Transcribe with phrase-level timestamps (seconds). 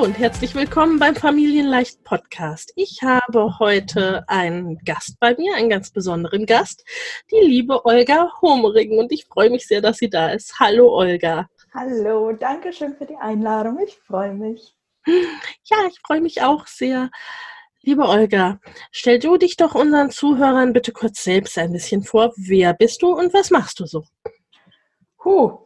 [0.00, 2.72] Hallo und herzlich willkommen beim Familienleicht Podcast.
[2.74, 6.86] Ich habe heute einen Gast bei mir, einen ganz besonderen Gast,
[7.30, 8.98] die liebe Olga Homering.
[8.98, 10.58] Und ich freue mich sehr, dass sie da ist.
[10.58, 11.50] Hallo Olga.
[11.74, 13.78] Hallo, danke schön für die Einladung.
[13.84, 14.74] Ich freue mich.
[15.04, 17.10] Ja, ich freue mich auch sehr.
[17.82, 18.58] Liebe Olga,
[18.92, 22.32] stell du dich doch unseren Zuhörern bitte kurz selbst ein bisschen vor.
[22.36, 24.04] Wer bist du und was machst du so?
[25.22, 25.58] Huh.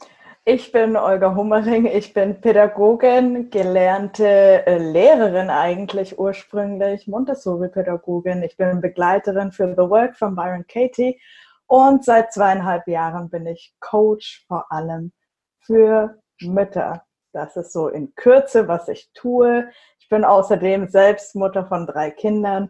[0.47, 8.43] Ich bin Olga Hummering, ich bin Pädagogin, gelernte äh, Lehrerin eigentlich ursprünglich, Montessori-Pädagogin.
[8.43, 11.19] Ich bin Begleiterin für The Work von Byron Katie
[11.67, 15.15] und seit zweieinhalb Jahren bin ich Coach vor allem
[15.61, 17.07] für Mütter.
[17.33, 19.71] Das ist so in Kürze, was ich tue.
[19.99, 22.69] Ich bin außerdem selbst Mutter von drei Kindern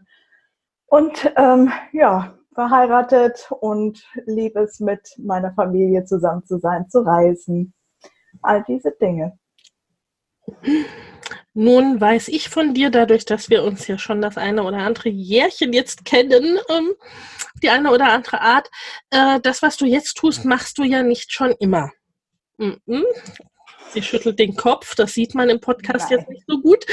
[0.86, 7.74] und ähm, ja, verheiratet und liebe es, mit meiner Familie zusammen zu sein, zu reisen.
[8.42, 9.38] All diese Dinge.
[11.54, 15.08] Nun weiß ich von dir, dadurch, dass wir uns ja schon das eine oder andere
[15.08, 16.92] Jährchen jetzt kennen, ähm,
[17.62, 18.68] die eine oder andere Art,
[19.10, 21.90] äh, das, was du jetzt tust, machst du ja nicht schon immer.
[22.58, 23.04] Mm -mm.
[23.90, 26.18] Sie schüttelt den Kopf, das sieht man im Podcast Nein.
[26.18, 26.84] jetzt nicht so gut.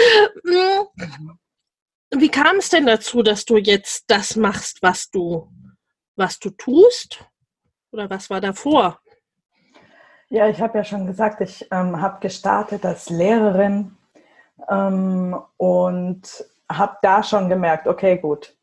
[0.44, 2.20] Mm.
[2.20, 5.50] Wie kam es denn dazu, dass du jetzt das machst, was du,
[6.22, 7.26] was du tust?
[7.92, 9.00] Oder was war davor?
[10.30, 13.98] Ja, ich habe ja schon gesagt, ich ähm, habe gestartet als Lehrerin
[14.70, 18.56] ähm, und habe da schon gemerkt, okay, gut,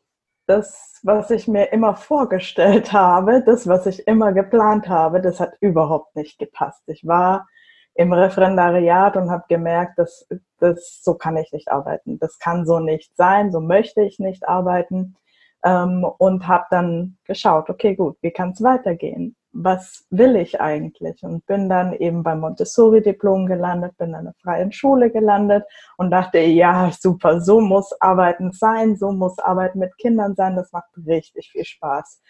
[0.47, 5.53] das, was ich mir immer vorgestellt habe, das, was ich immer geplant habe, das hat
[5.59, 6.81] überhaupt nicht gepasst.
[6.87, 7.47] Ich war
[7.93, 10.27] im Referendariat und habe gemerkt, dass
[10.59, 12.17] das so kann ich nicht arbeiten.
[12.17, 15.17] Das kann so nicht sein, so möchte ich nicht arbeiten.
[15.63, 19.35] Ähm, und habe dann geschaut, okay, gut, wie kann es weitergehen?
[19.51, 21.21] Was will ich eigentlich?
[21.23, 25.65] Und bin dann eben beim Montessori-Diplom gelandet, bin an einer freien Schule gelandet
[25.97, 30.71] und dachte, ja, super, so muss Arbeiten sein, so muss Arbeiten mit Kindern sein, das
[30.71, 32.21] macht richtig viel Spaß.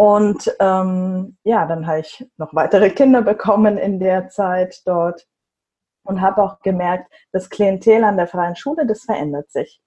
[0.00, 5.26] Und ähm, ja, dann habe ich noch weitere Kinder bekommen in der Zeit dort
[6.04, 9.82] und habe auch gemerkt, das Klientel an der freien Schule, das verändert sich.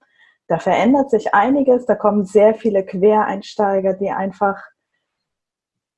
[0.46, 4.62] Da verändert sich einiges, da kommen sehr viele Quereinsteiger, die einfach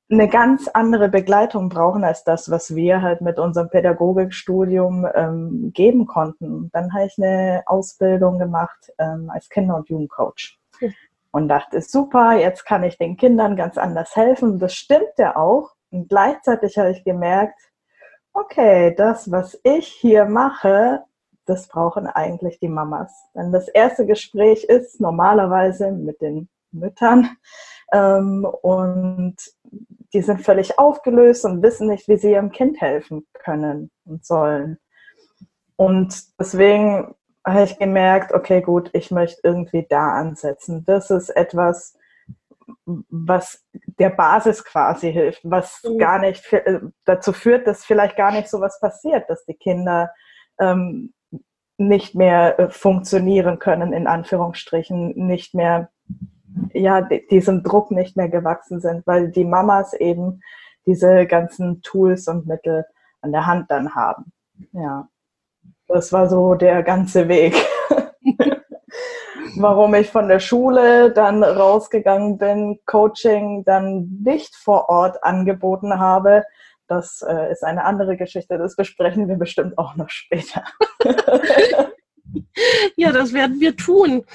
[0.09, 6.05] eine ganz andere Begleitung brauchen als das, was wir halt mit unserem Pädagogikstudium ähm, geben
[6.05, 6.69] konnten.
[6.71, 10.57] Dann habe ich eine Ausbildung gemacht ähm, als Kinder- und Jugendcoach
[11.31, 14.59] und dachte, super, jetzt kann ich den Kindern ganz anders helfen.
[14.59, 15.71] Das stimmt ja auch.
[15.91, 17.59] Und gleichzeitig habe ich gemerkt,
[18.33, 21.03] okay, das, was ich hier mache,
[21.47, 23.11] das brauchen eigentlich die Mamas.
[23.33, 27.29] Denn das erste Gespräch ist normalerweise mit den Müttern
[27.93, 29.35] ähm, und
[30.13, 34.77] die sind völlig aufgelöst und wissen nicht, wie sie ihrem Kind helfen können und sollen.
[35.75, 37.15] Und deswegen
[37.45, 40.83] habe ich gemerkt, okay, gut, ich möchte irgendwie da ansetzen.
[40.85, 41.97] Das ist etwas,
[42.85, 43.63] was
[43.99, 45.97] der Basis quasi hilft, was mhm.
[45.97, 50.11] gar nicht äh, dazu führt, dass vielleicht gar nicht so was passiert, dass die Kinder
[50.59, 51.13] ähm,
[51.77, 55.89] nicht mehr äh, funktionieren können, in Anführungsstrichen, nicht mehr,
[56.73, 60.41] ja, diesem Druck nicht mehr gewachsen sind, weil die Mamas eben
[60.85, 62.85] diese ganzen Tools und Mittel
[63.21, 64.31] an der Hand dann haben.
[64.71, 65.07] Ja.
[65.87, 67.55] Das war so der ganze Weg.
[69.57, 76.43] Warum ich von der Schule dann rausgegangen bin, Coaching dann nicht vor Ort angeboten habe,
[76.87, 78.57] das äh, ist eine andere Geschichte.
[78.57, 80.63] Das besprechen wir bestimmt auch noch später.
[82.95, 84.25] ja, das werden wir tun.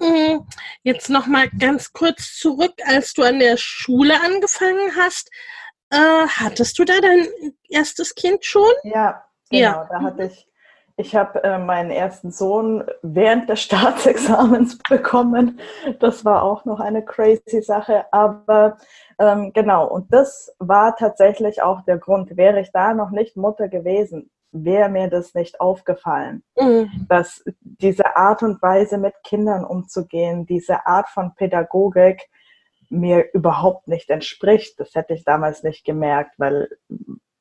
[0.00, 0.40] Mm,
[0.82, 5.30] jetzt noch mal ganz kurz zurück, als du an der Schule angefangen hast.
[5.90, 7.26] Äh, hattest du da dein
[7.68, 8.72] erstes Kind schon?
[8.84, 9.60] Ja, genau.
[9.60, 9.88] Ja.
[9.90, 10.46] Da hatte ich,
[11.00, 15.58] ich habe äh, meinen ersten Sohn während des Staatsexamens bekommen.
[15.98, 18.04] Das war auch noch eine crazy Sache.
[18.12, 18.76] Aber
[19.18, 22.36] ähm, genau, und das war tatsächlich auch der Grund.
[22.36, 27.06] Wäre ich da noch nicht Mutter gewesen, wäre mir das nicht aufgefallen, mhm.
[27.08, 32.28] dass diese Art und Weise mit Kindern umzugehen, diese Art von Pädagogik
[32.88, 34.78] mir überhaupt nicht entspricht.
[34.80, 36.68] Das hätte ich damals nicht gemerkt, weil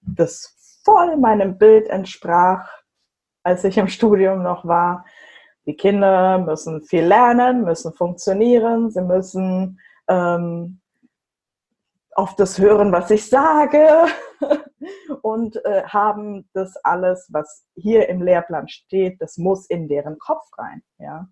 [0.02, 2.70] das voll meinem Bild entsprach,
[3.44, 5.06] als ich im Studium noch war.
[5.66, 10.82] Die Kinder müssen viel lernen, müssen funktionieren, sie müssen ähm,
[12.16, 13.88] auf das hören, was ich sage
[15.22, 20.46] und äh, haben das alles, was hier im Lehrplan steht, das muss in deren Kopf
[20.58, 20.82] rein.
[20.98, 21.28] Ja.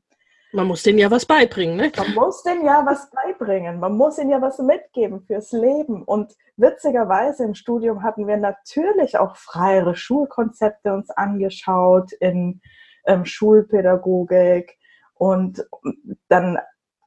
[0.53, 1.91] Man muss denen ja was beibringen, ne?
[1.97, 3.79] Man muss denen ja was beibringen.
[3.79, 6.03] Man muss ihnen ja was mitgeben fürs Leben.
[6.03, 12.61] Und witzigerweise im Studium hatten wir natürlich auch freiere Schulkonzepte uns angeschaut in
[13.05, 14.77] ähm, Schulpädagogik.
[15.15, 15.67] Und
[16.29, 16.59] dann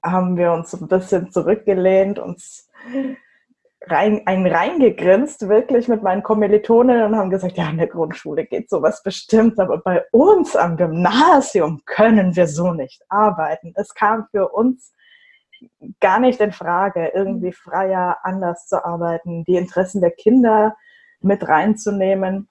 [0.02, 2.68] haben wir uns ein bisschen zurückgelehnt, uns
[3.90, 8.70] rein, ein reingegrinst, wirklich mit meinen Kommilitonen und haben gesagt, ja, in der Grundschule geht
[8.70, 13.72] sowas bestimmt, aber bei uns am Gymnasium können wir so nicht arbeiten.
[13.76, 14.94] Es kam für uns
[16.00, 20.76] gar nicht in Frage, irgendwie freier, anders zu arbeiten, die Interessen der Kinder
[21.20, 22.48] mit reinzunehmen.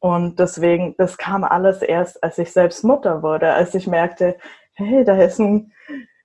[0.00, 4.36] Und deswegen, das kam alles erst, als ich selbst Mutter wurde, als ich merkte,
[4.74, 5.72] hey, da ist ein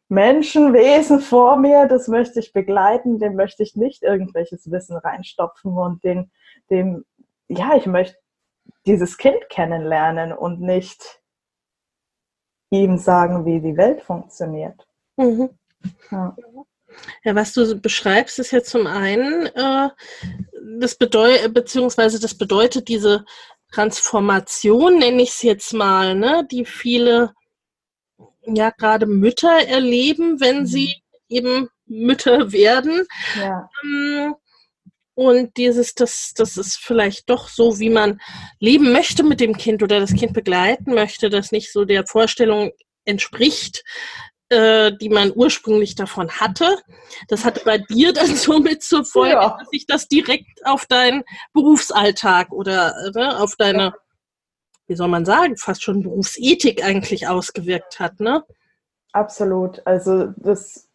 [0.10, 6.04] Menschenwesen vor mir, das möchte ich begleiten, dem möchte ich nicht irgendwelches Wissen reinstopfen und
[6.04, 6.32] den,
[6.70, 7.06] dem,
[7.48, 8.18] ja, ich möchte
[8.86, 11.22] dieses Kind kennenlernen und nicht
[12.70, 14.88] ihm sagen, wie die Welt funktioniert.
[15.16, 15.50] Mhm.
[16.12, 16.36] Ja.
[17.24, 17.36] ja.
[17.36, 19.90] was du beschreibst, ist ja zum einen, äh,
[20.80, 23.26] das bedeutet, beziehungsweise das bedeutet diese
[23.72, 27.34] Transformation, nenne ich es jetzt mal, ne, die viele
[28.46, 30.66] ja gerade Mütter erleben, wenn mhm.
[30.66, 30.96] sie
[31.30, 33.06] eben Mütter werden.
[33.40, 33.70] Ja.
[33.84, 34.36] Ähm,
[35.16, 38.20] und dieses, das, das ist vielleicht doch so, wie man
[38.60, 42.72] leben möchte mit dem Kind oder das Kind begleiten möchte, das nicht so der Vorstellung
[43.06, 43.84] entspricht,
[44.50, 46.80] äh, die man ursprünglich davon hatte.
[47.28, 49.58] Das hatte bei dir dann somit zur Folge, ja.
[49.58, 51.24] dass sich das direkt auf deinen
[51.54, 53.94] Berufsalltag oder ne, auf deine
[54.88, 58.44] wie soll man sagen, fast schon Berufsethik eigentlich ausgewirkt hat, ne?
[59.14, 59.82] Absolut.
[59.86, 60.90] Also das,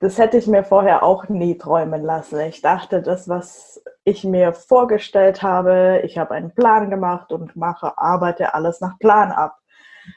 [0.00, 2.40] das hätte ich mir vorher auch nie träumen lassen.
[2.40, 7.96] Ich dachte, das, was ich mir vorgestellt habe, ich habe einen Plan gemacht und mache,
[7.98, 9.58] arbeite alles nach Plan ab.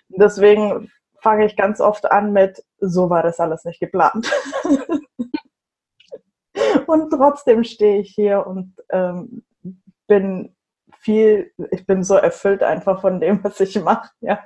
[0.09, 0.91] Deswegen
[1.21, 4.31] fange ich ganz oft an mit, so war das alles nicht geplant.
[6.87, 9.43] und trotzdem stehe ich hier und ähm,
[10.07, 10.55] bin
[10.99, 14.43] viel, ich bin so erfüllt einfach von dem, was ich mache, ja.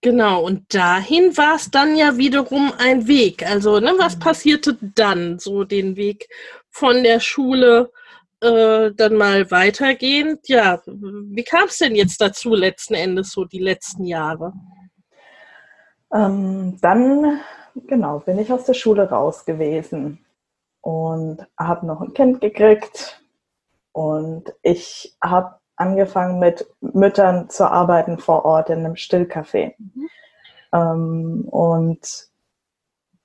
[0.00, 3.42] Genau, und dahin war es dann ja wiederum ein Weg.
[3.48, 5.38] Also, ne, was passierte dann?
[5.38, 6.28] So den Weg
[6.68, 7.90] von der Schule
[8.42, 10.46] äh, dann mal weitergehend.
[10.46, 14.52] Ja, wie kam es denn jetzt dazu letzten Endes, so die letzten Jahre?
[16.12, 17.40] Ähm, dann,
[17.86, 20.22] genau, bin ich aus der Schule raus gewesen
[20.82, 23.23] und habe noch ein Kind gekriegt
[23.94, 29.74] und ich habe angefangen mit Müttern zu arbeiten vor Ort in einem Stillcafé.
[29.78, 30.08] Mhm.
[30.72, 32.28] Ähm, und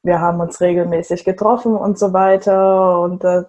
[0.03, 3.01] wir haben uns regelmäßig getroffen und so weiter.
[3.01, 3.45] Und da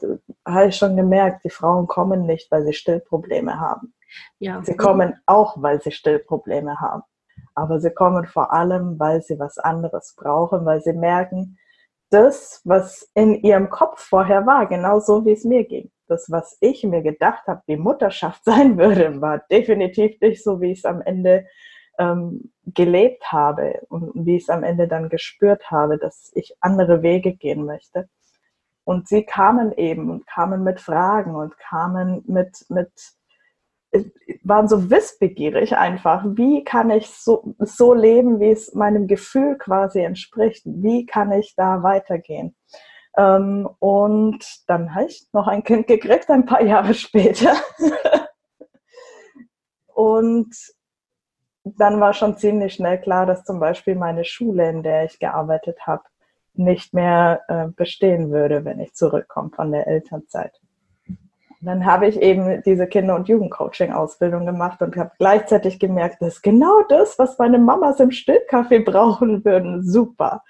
[0.47, 3.93] habe ich schon gemerkt, die Frauen kommen nicht, weil sie Stillprobleme haben.
[4.39, 4.63] Ja.
[4.65, 7.03] Sie kommen auch, weil sie Stillprobleme haben.
[7.55, 11.59] Aber sie kommen vor allem, weil sie was anderes brauchen, weil sie merken,
[12.09, 16.85] das, was in ihrem Kopf vorher war, genauso wie es mir ging das, was ich
[16.85, 21.01] mir gedacht habe, wie Mutterschaft sein würde, war definitiv nicht so, wie ich es am
[21.03, 21.47] Ende
[21.99, 27.03] ähm, gelebt habe und wie ich es am Ende dann gespürt habe, dass ich andere
[27.03, 28.09] Wege gehen möchte.
[28.85, 32.91] Und sie kamen eben und kamen mit Fragen und kamen mit, mit
[34.45, 36.25] waren so wissbegierig einfach.
[36.25, 40.63] Wie kann ich so, so leben, wie es meinem Gefühl quasi entspricht?
[40.65, 42.55] Wie kann ich da weitergehen?
[43.17, 47.55] Ähm, und dann habe ich noch ein Kind gekriegt, ein paar Jahre später.
[49.95, 50.55] und
[51.65, 55.87] dann war schon ziemlich schnell klar, dass zum Beispiel meine Schule, in der ich gearbeitet
[55.87, 56.03] habe,
[56.55, 60.61] nicht mehr äh, bestehen würde, wenn ich zurückkomme von der Elternzeit.
[61.61, 66.43] dann habe ich eben diese Kinder- und Jugendcoaching-Ausbildung gemacht und habe gleichzeitig gemerkt, das ist
[66.43, 69.83] genau das, was meine Mamas im Stillkaffee brauchen würden.
[69.83, 70.43] Super.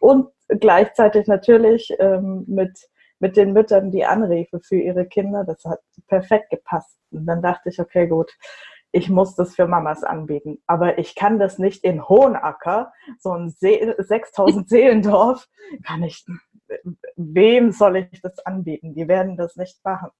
[0.00, 2.88] Und gleichzeitig natürlich ähm, mit
[3.20, 5.44] mit den Müttern die Anrufe für ihre Kinder.
[5.44, 6.98] Das hat perfekt gepasst.
[7.10, 8.32] Und dann dachte ich, okay, gut,
[8.92, 10.62] ich muss das für Mamas anbieten.
[10.66, 15.48] Aber ich kann das nicht in Hohenacker, so ein See 6000 Seelendorf,
[15.84, 16.24] kann ich,
[17.16, 18.94] wem soll ich das anbieten?
[18.94, 20.10] Die werden das nicht machen.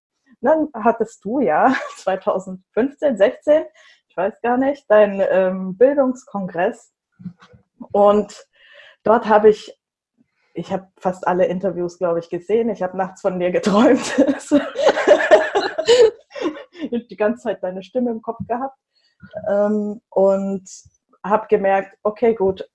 [0.40, 3.64] dann hattest du ja 2015, 16,
[4.08, 6.92] ich weiß gar nicht, deinen ähm, Bildungskongress.
[7.92, 8.47] Und
[9.04, 9.77] dort habe ich
[10.58, 12.68] ich habe fast alle Interviews, glaube ich, gesehen.
[12.68, 14.16] Ich habe nachts von dir geträumt.
[17.10, 18.76] die ganze Zeit deine Stimme im Kopf gehabt.
[19.48, 20.68] Ähm, und
[21.24, 22.68] habe gemerkt, okay, gut,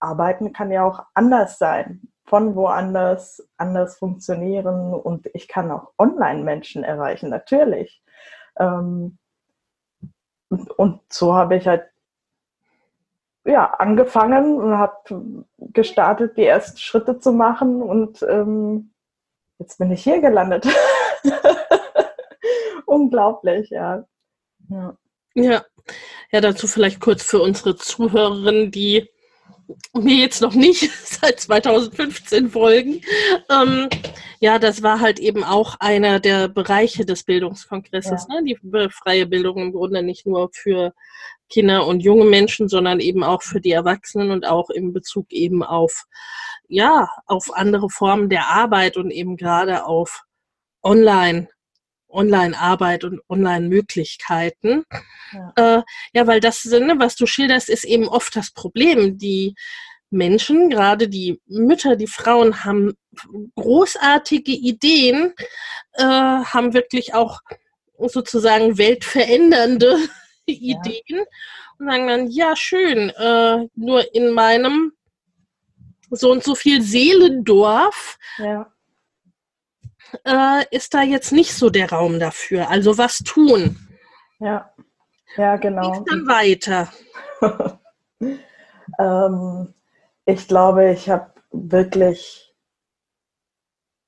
[0.00, 6.84] arbeiten kann ja auch anders sein, von woanders anders funktionieren und ich kann auch Online-Menschen
[6.84, 8.02] erreichen, natürlich.
[8.58, 9.18] Ähm,
[10.48, 11.84] und so habe ich halt
[13.44, 18.92] ja, angefangen und habe gestartet, die ersten Schritte zu machen und ähm,
[19.58, 20.66] jetzt bin ich hier gelandet.
[22.86, 24.04] Unglaublich, ja.
[24.68, 24.96] ja.
[25.34, 25.64] Ja.
[26.32, 29.08] Ja, dazu vielleicht kurz für unsere Zuhörerinnen, die
[29.94, 33.00] mir jetzt noch nicht seit 2015 folgen.
[33.50, 33.88] Ähm,
[34.40, 38.40] ja, das war halt eben auch einer der Bereiche des Bildungskongresses, ja.
[38.40, 38.44] ne?
[38.44, 40.92] die freie Bildung im Grunde nicht nur für
[41.50, 45.62] Kinder und junge Menschen, sondern eben auch für die Erwachsenen und auch in Bezug eben
[45.62, 46.04] auf,
[46.68, 50.22] ja, auf andere Formen der Arbeit und eben gerade auf
[50.82, 51.48] Online
[52.10, 54.84] Online-Arbeit und Online-Möglichkeiten.
[55.32, 55.52] Ja.
[55.56, 59.18] Äh, ja, weil das, ne, was du schilderst, ist eben oft das Problem.
[59.18, 59.54] Die
[60.10, 62.94] Menschen, gerade die Mütter, die Frauen, haben
[63.54, 65.34] großartige Ideen,
[65.94, 67.40] äh, haben wirklich auch
[67.98, 69.96] sozusagen weltverändernde
[70.46, 70.54] ja.
[70.78, 71.24] Ideen
[71.78, 74.92] und sagen dann, ja, schön, äh, nur in meinem
[76.10, 78.72] so und so viel Seelendorf ja
[80.24, 82.70] äh, ist da jetzt nicht so der Raum dafür.
[82.70, 83.76] Also was tun?
[84.38, 84.72] Ja,
[85.36, 85.92] ja, genau.
[85.92, 86.88] Wie dann weiter?
[88.98, 89.74] ähm,
[90.24, 92.54] ich glaube, ich habe wirklich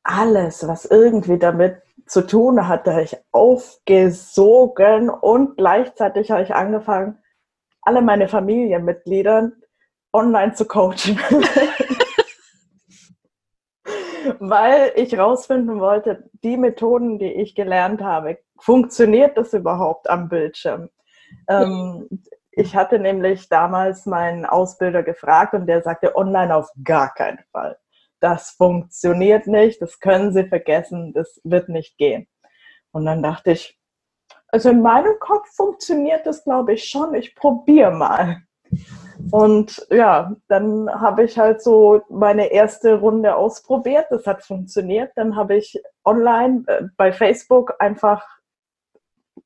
[0.03, 7.19] alles, was irgendwie damit zu tun hatte, ich aufgesogen und gleichzeitig habe ich angefangen,
[7.83, 9.53] alle meine Familienmitglieder
[10.13, 11.19] online zu coachen.
[14.39, 20.89] weil ich rausfinden wollte, die Methoden, die ich gelernt habe, funktioniert das überhaupt am Bildschirm?
[21.49, 22.09] Ähm,
[22.51, 27.79] ich hatte nämlich damals meinen Ausbilder gefragt und der sagte, online auf gar keinen Fall.
[28.21, 32.29] Das funktioniert nicht, das können Sie vergessen, das wird nicht gehen.
[32.93, 33.79] Und dann dachte ich,
[34.49, 37.15] also in meinem Kopf funktioniert das, glaube ich, schon.
[37.15, 38.43] Ich probiere mal.
[39.31, 44.07] Und ja, dann habe ich halt so meine erste Runde ausprobiert.
[44.11, 45.13] Das hat funktioniert.
[45.17, 48.27] Dann habe ich online äh, bei Facebook einfach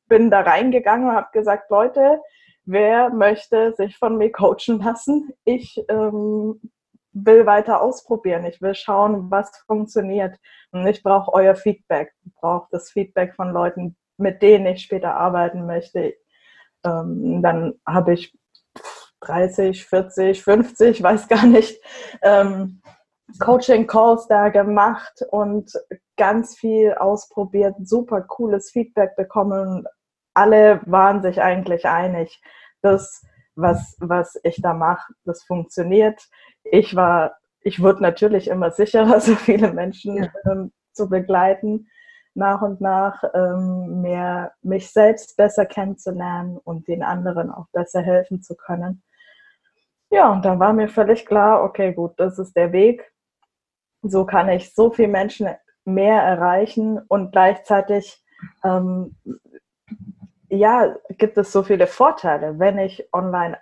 [0.09, 2.21] bin da reingegangen und habe gesagt, Leute,
[2.65, 5.33] wer möchte sich von mir coachen lassen?
[5.45, 6.61] Ich ähm,
[7.13, 8.45] will weiter ausprobieren.
[8.45, 10.37] Ich will schauen, was funktioniert.
[10.71, 12.13] Und ich brauche euer Feedback.
[12.25, 16.15] Ich brauche das Feedback von Leuten, mit denen ich später arbeiten möchte.
[16.85, 18.37] Ähm, dann habe ich
[19.27, 21.81] 30, 40, 50, weiß gar nicht,
[22.23, 22.81] ähm,
[23.41, 25.73] Coaching-Calls da gemacht und
[26.17, 29.85] ganz viel ausprobiert, super cooles Feedback bekommen.
[30.35, 32.41] Alle waren sich eigentlich einig,
[32.83, 33.23] dass
[33.57, 36.23] was, was ich da mache, das funktioniert.
[36.63, 40.31] Ich war, ich wurde natürlich immer sicherer, so viele Menschen ja.
[40.51, 41.89] ähm, zu begleiten
[42.37, 48.43] nach und nach ähm, mehr mich selbst besser kennenzulernen und den anderen auch besser helfen
[48.43, 49.03] zu können.
[50.11, 53.13] Ja, und dann war mir völlig klar, okay, gut, das ist der Weg.
[54.03, 55.49] So kann ich so viele Menschen
[55.85, 58.23] mehr erreichen und gleichzeitig
[58.65, 59.17] ähm,
[60.49, 62.59] ja, gibt es so viele Vorteile.
[62.59, 63.59] Wenn ich online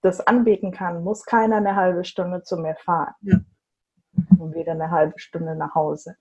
[0.00, 3.14] das anbieten kann, muss keiner eine halbe Stunde zu mir fahren.
[3.20, 3.38] Ja.
[4.38, 6.16] Und wieder eine halbe Stunde nach Hause.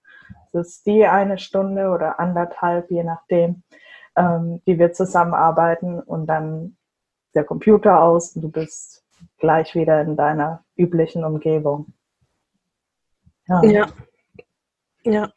[0.51, 3.63] Das ist die eine Stunde oder anderthalb, je nachdem,
[4.17, 6.77] ähm, die wir zusammenarbeiten und dann
[7.35, 9.04] der Computer aus und du bist
[9.37, 11.93] gleich wieder in deiner üblichen Umgebung.
[13.47, 13.63] Ja.
[13.63, 13.87] Ja.
[15.03, 15.33] ja.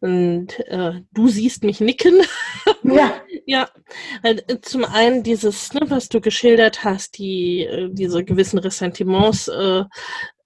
[0.00, 2.20] Und äh, du siehst mich nicken.
[2.82, 3.20] Ja.
[3.46, 3.68] ja.
[4.22, 9.84] Äh, zum einen dieses, ne, was du geschildert hast, die, äh, diese gewissen Ressentiments äh,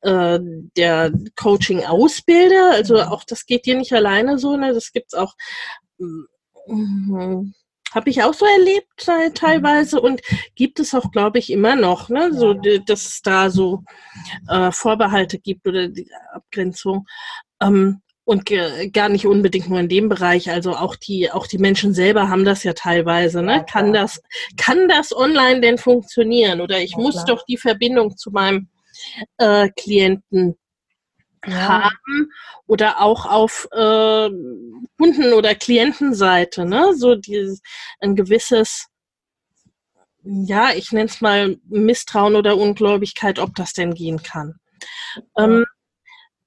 [0.02, 0.38] äh,
[0.76, 2.70] der Coaching-Ausbilder.
[2.72, 4.72] Also auch das geht dir nicht alleine so, ne?
[4.72, 5.34] Das gibt's auch.
[5.98, 7.52] Mm,
[7.92, 10.20] habe ich auch so erlebt äh, teilweise und
[10.54, 12.32] gibt es auch, glaube ich, immer noch, ne?
[12.32, 13.82] so, dass es da so
[14.48, 17.06] äh, Vorbehalte gibt oder die Abgrenzung.
[17.60, 18.48] Ähm, und
[18.92, 22.44] gar nicht unbedingt nur in dem Bereich, also auch die, auch die Menschen selber haben
[22.44, 23.66] das ja teilweise, ne?
[23.68, 24.22] Kann das,
[24.56, 26.60] kann das online denn funktionieren?
[26.60, 28.68] Oder ich muss doch die Verbindung zu meinem
[29.38, 30.56] äh, Klienten
[31.46, 31.84] ja.
[31.84, 32.32] haben
[32.66, 34.30] oder auch auf äh,
[34.98, 36.94] Kunden- oder Klientenseite, ne?
[36.94, 37.62] So dieses
[38.00, 38.88] ein gewisses,
[40.22, 44.56] ja, ich nenne es mal Misstrauen oder Ungläubigkeit, ob das denn gehen kann.
[45.36, 45.64] Ähm,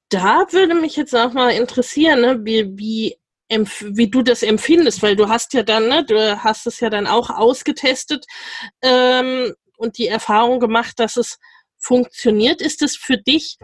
[0.10, 3.18] da würde mich jetzt auch mal interessieren, ne, wie, wie,
[3.50, 7.08] wie du das empfindest, weil du hast ja dann, ne, du hast es ja dann
[7.08, 8.26] auch ausgetestet
[8.82, 11.40] ähm, und die Erfahrung gemacht, dass es
[11.80, 12.62] funktioniert.
[12.62, 13.58] Ist es für dich,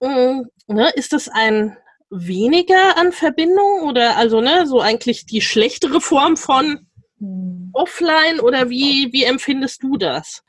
[0.00, 1.76] äh, ne, ist das ein
[2.10, 6.86] weniger an Verbindung oder also ne, so eigentlich die schlechtere Form von
[7.18, 7.70] hm.
[7.72, 10.42] offline oder wie, wie empfindest du das?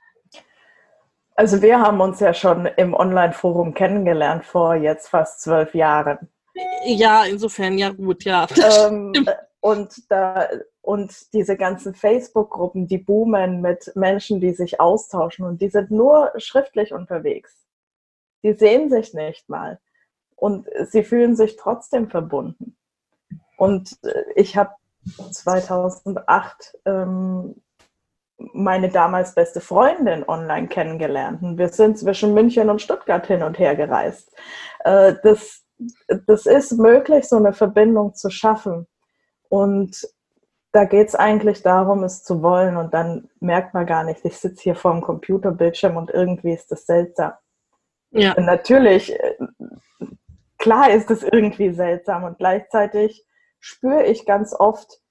[1.36, 6.30] Also wir haben uns ja schon im Online-Forum kennengelernt vor jetzt fast zwölf Jahren.
[6.86, 8.48] Ja, insofern, ja gut, ja.
[8.88, 9.14] Ähm,
[9.60, 10.48] und, da,
[10.82, 16.32] und diese ganzen Facebook-Gruppen, die boomen mit Menschen, die sich austauschen und die sind nur
[16.38, 17.65] schriftlich unterwegs.
[18.44, 19.80] Die sehen sich nicht mal
[20.36, 22.76] und sie fühlen sich trotzdem verbunden.
[23.58, 24.72] Und äh, ich habe
[25.32, 27.56] 2008 ähm,
[28.38, 31.42] meine damals beste Freundin online kennengelernt.
[31.42, 34.32] Und wir sind zwischen München und Stuttgart hin und her gereist.
[34.84, 35.64] Äh, das,
[36.28, 38.88] das ist möglich, so eine Verbindung zu schaffen.
[39.48, 40.08] Und
[40.72, 42.76] da geht es eigentlich darum, es zu wollen.
[42.76, 46.72] Und dann merkt man gar nicht, ich sitze hier vor dem Computerbildschirm und irgendwie ist
[46.72, 47.34] das seltsam.
[48.16, 48.34] Ja.
[48.34, 49.36] Und natürlich, äh,
[50.58, 53.26] klar ist es irgendwie seltsam und gleichzeitig
[53.60, 55.02] spüre ich ganz oft,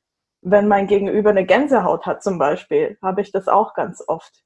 [0.41, 4.43] wenn mein Gegenüber eine Gänsehaut hat zum Beispiel, habe ich das auch ganz oft.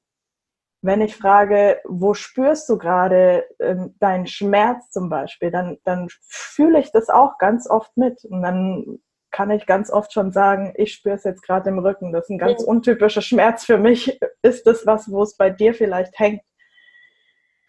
[0.81, 6.79] Wenn ich frage, wo spürst du gerade ähm, deinen Schmerz zum Beispiel, dann, dann fühle
[6.79, 8.23] ich das auch ganz oft mit.
[8.23, 8.99] Und dann
[9.31, 12.13] kann ich ganz oft schon sagen, ich spüre es jetzt gerade im Rücken.
[12.13, 14.19] Das ist ein ganz untypischer Schmerz für mich.
[14.41, 16.41] Ist das was, wo es bei dir vielleicht hängt?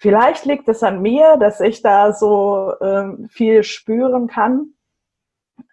[0.00, 4.72] Vielleicht liegt es an mir, dass ich da so ähm, viel spüren kann.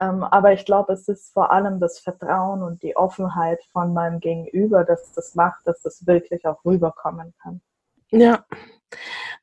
[0.01, 4.19] Ähm, aber ich glaube, es ist vor allem das Vertrauen und die Offenheit von meinem
[4.19, 7.61] Gegenüber, dass das macht, dass das wirklich auch rüberkommen kann.
[8.09, 8.45] Ja,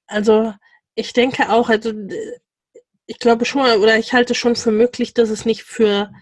[0.07, 0.53] also
[0.95, 1.91] ich denke auch, also
[3.07, 6.13] ich glaube schon, oder ich halte schon für möglich, dass es nicht für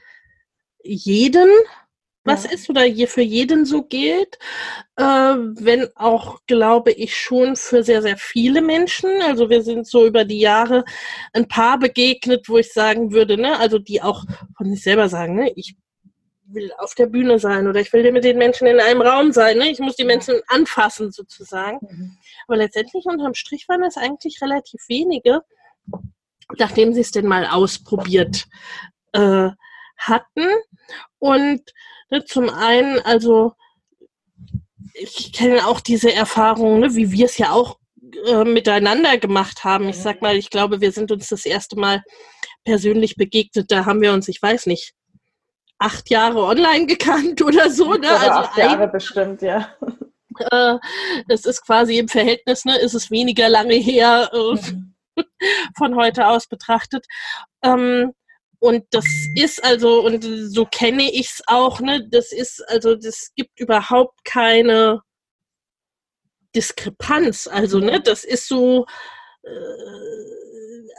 [0.84, 1.50] jeden
[2.24, 4.38] was ist oder je für jeden so gilt,
[4.96, 9.10] äh, wenn auch, glaube ich, schon für sehr, sehr viele Menschen.
[9.22, 10.84] Also wir sind so über die Jahre
[11.32, 14.24] ein paar begegnet, wo ich sagen würde, ne, also die auch
[14.56, 15.74] von sich selber sagen, ne, ich
[16.54, 19.58] will auf der Bühne sein oder ich will mit den Menschen in einem Raum sein,
[19.58, 19.70] ne?
[19.70, 21.78] ich muss die Menschen anfassen sozusagen.
[21.80, 22.18] Mhm.
[22.46, 25.42] Aber letztendlich unterm Strich waren es eigentlich relativ wenige,
[26.58, 28.46] nachdem sie es denn mal ausprobiert
[29.12, 29.50] äh,
[29.96, 30.46] hatten.
[31.18, 31.72] Und
[32.24, 33.54] zum einen, also
[34.94, 37.78] ich kenne auch diese Erfahrung, ne, wie wir es ja auch
[38.26, 39.88] äh, miteinander gemacht haben.
[39.88, 42.02] Ich sag mal, ich glaube, wir sind uns das erste Mal
[42.64, 43.70] persönlich begegnet.
[43.70, 44.92] Da haben wir uns, ich weiß nicht,
[45.78, 47.92] acht Jahre online gekannt oder so.
[47.92, 47.98] Ne?
[47.98, 49.74] Oder also acht Jahre ein, bestimmt, ja.
[50.50, 50.78] Äh,
[51.28, 54.94] es ist quasi im Verhältnis, ne, ist es weniger lange her äh, mhm.
[55.76, 57.06] von heute aus betrachtet.
[57.62, 58.12] Ähm,
[58.62, 63.32] und das ist also, und so kenne ich es auch, ne, das ist, also das
[63.34, 65.00] gibt überhaupt keine
[66.54, 67.48] Diskrepanz.
[67.48, 68.86] Also, ne, das ist so,
[69.42, 69.50] äh,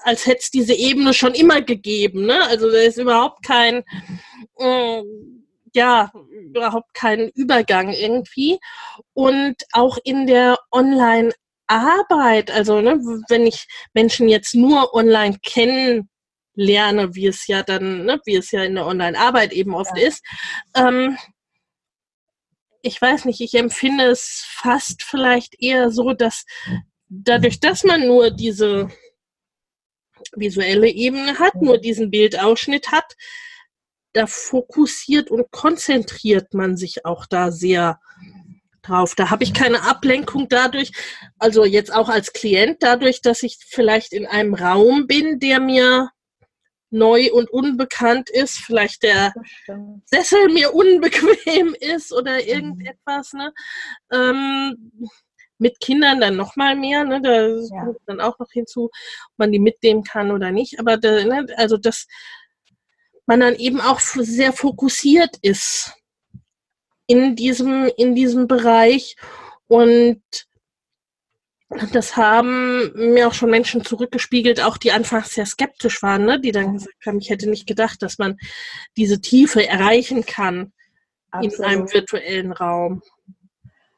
[0.04, 2.44] als hätte es diese Ebene schon immer gegeben, ne?
[2.48, 3.86] Also da ist überhaupt kein,
[4.58, 5.02] äh,
[5.74, 8.60] ja, überhaupt kein Übergang irgendwie.
[9.14, 11.32] Und auch in der Online-
[11.68, 13.00] Arbeit, also ne,
[13.30, 16.10] wenn ich Menschen jetzt nur online kennen
[16.56, 20.08] lerne, wie es ja dann, ne, wie es ja in der Online-Arbeit eben oft ja.
[20.08, 20.24] ist.
[20.76, 21.18] Ähm,
[22.82, 26.46] ich weiß nicht, ich empfinde es fast vielleicht eher so, dass
[27.08, 28.90] dadurch, dass man nur diese
[30.36, 33.16] visuelle Ebene hat, nur diesen Bildausschnitt hat,
[34.14, 38.00] da fokussiert und konzentriert man sich auch da sehr
[38.84, 39.16] drauf.
[39.16, 40.92] Da habe ich keine Ablenkung dadurch,
[41.40, 46.10] also jetzt auch als Klient, dadurch, dass ich vielleicht in einem Raum bin, der mir
[46.94, 49.34] neu und unbekannt ist, vielleicht der
[50.06, 52.48] Sessel mir unbequem ist oder mhm.
[52.48, 53.54] irgendetwas, ne?
[54.12, 54.92] Ähm,
[55.58, 57.22] mit Kindern dann noch mal mehr, ne?
[57.22, 57.86] Da ja.
[57.86, 60.80] kommt dann auch noch hinzu, ob man die mitnehmen kann oder nicht.
[60.80, 61.48] Aber da, ne?
[61.58, 62.08] also dass
[63.26, 65.94] man dann eben auch sehr fokussiert ist
[67.08, 69.16] in diesem, in diesem Bereich
[69.68, 70.22] und
[71.92, 76.40] das haben mir auch schon Menschen zurückgespiegelt, auch die anfangs sehr skeptisch waren, ne?
[76.40, 78.38] die dann gesagt haben, ich hätte nicht gedacht, dass man
[78.98, 80.74] diese Tiefe erreichen kann
[81.32, 81.60] Absolut.
[81.60, 83.02] in einem virtuellen Raum.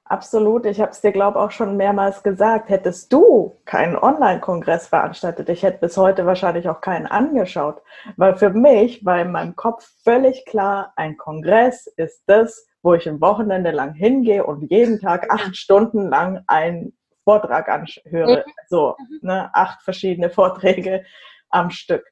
[0.07, 0.67] Absolut.
[0.67, 2.69] Ich habe es dir, glaube ich, auch schon mehrmals gesagt.
[2.69, 7.81] Hättest du keinen Online-Kongress veranstaltet, ich hätte bis heute wahrscheinlich auch keinen angeschaut.
[8.15, 13.09] Weil für mich war in meinem Kopf völlig klar, ein Kongress ist das, wo ich
[13.09, 18.45] ein Wochenende lang hingehe und jeden Tag acht Stunden lang einen Vortrag anhöre.
[18.45, 18.51] Mhm.
[18.69, 21.03] So, ne, acht verschiedene Vorträge
[21.49, 22.05] am Stück.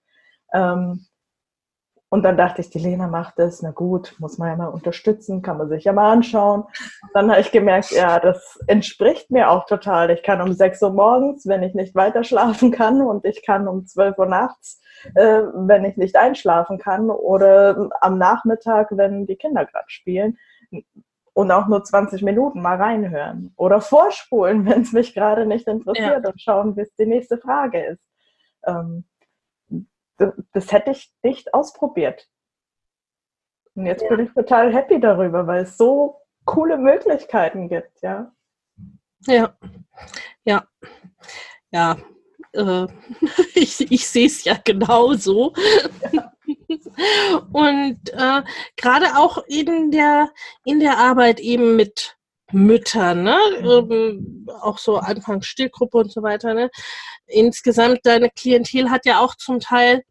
[0.51, 1.05] Ähm,
[2.13, 5.41] und dann dachte ich, die Lena macht das, na gut, muss man ja mal unterstützen,
[5.41, 6.61] kann man sich ja mal anschauen.
[6.61, 10.11] Und dann habe ich gemerkt, ja, das entspricht mir auch total.
[10.11, 13.67] Ich kann um 6 Uhr morgens, wenn ich nicht weiter schlafen kann, und ich kann
[13.67, 14.79] um 12 Uhr nachts,
[15.15, 20.37] äh, wenn ich nicht einschlafen kann, oder am Nachmittag, wenn die Kinder gerade spielen.
[21.33, 23.53] Und auch nur 20 Minuten mal reinhören.
[23.55, 26.29] Oder vorspulen, wenn es mich gerade nicht interessiert ja.
[26.29, 28.03] und schauen, bis die nächste Frage ist.
[28.65, 29.05] Ähm,
[30.53, 32.29] das hätte ich nicht ausprobiert.
[33.75, 34.09] Und jetzt ja.
[34.09, 38.31] bin ich total happy darüber, weil es so coole Möglichkeiten gibt, ja.
[39.25, 39.57] Ja,
[40.43, 40.67] ja,
[41.71, 41.97] ja.
[42.51, 42.87] Äh,
[43.55, 45.53] ich, ich sehe es ja genauso.
[46.11, 46.29] Ja.
[47.51, 48.41] Und äh,
[48.75, 50.31] gerade auch in der,
[50.65, 52.15] in der Arbeit eben mit
[52.51, 53.37] Müttern, ne?
[53.61, 56.69] Ähm, auch so Anfangs Stillgruppe und so weiter, ne?
[57.25, 60.03] Insgesamt, deine Klientel hat ja auch zum Teil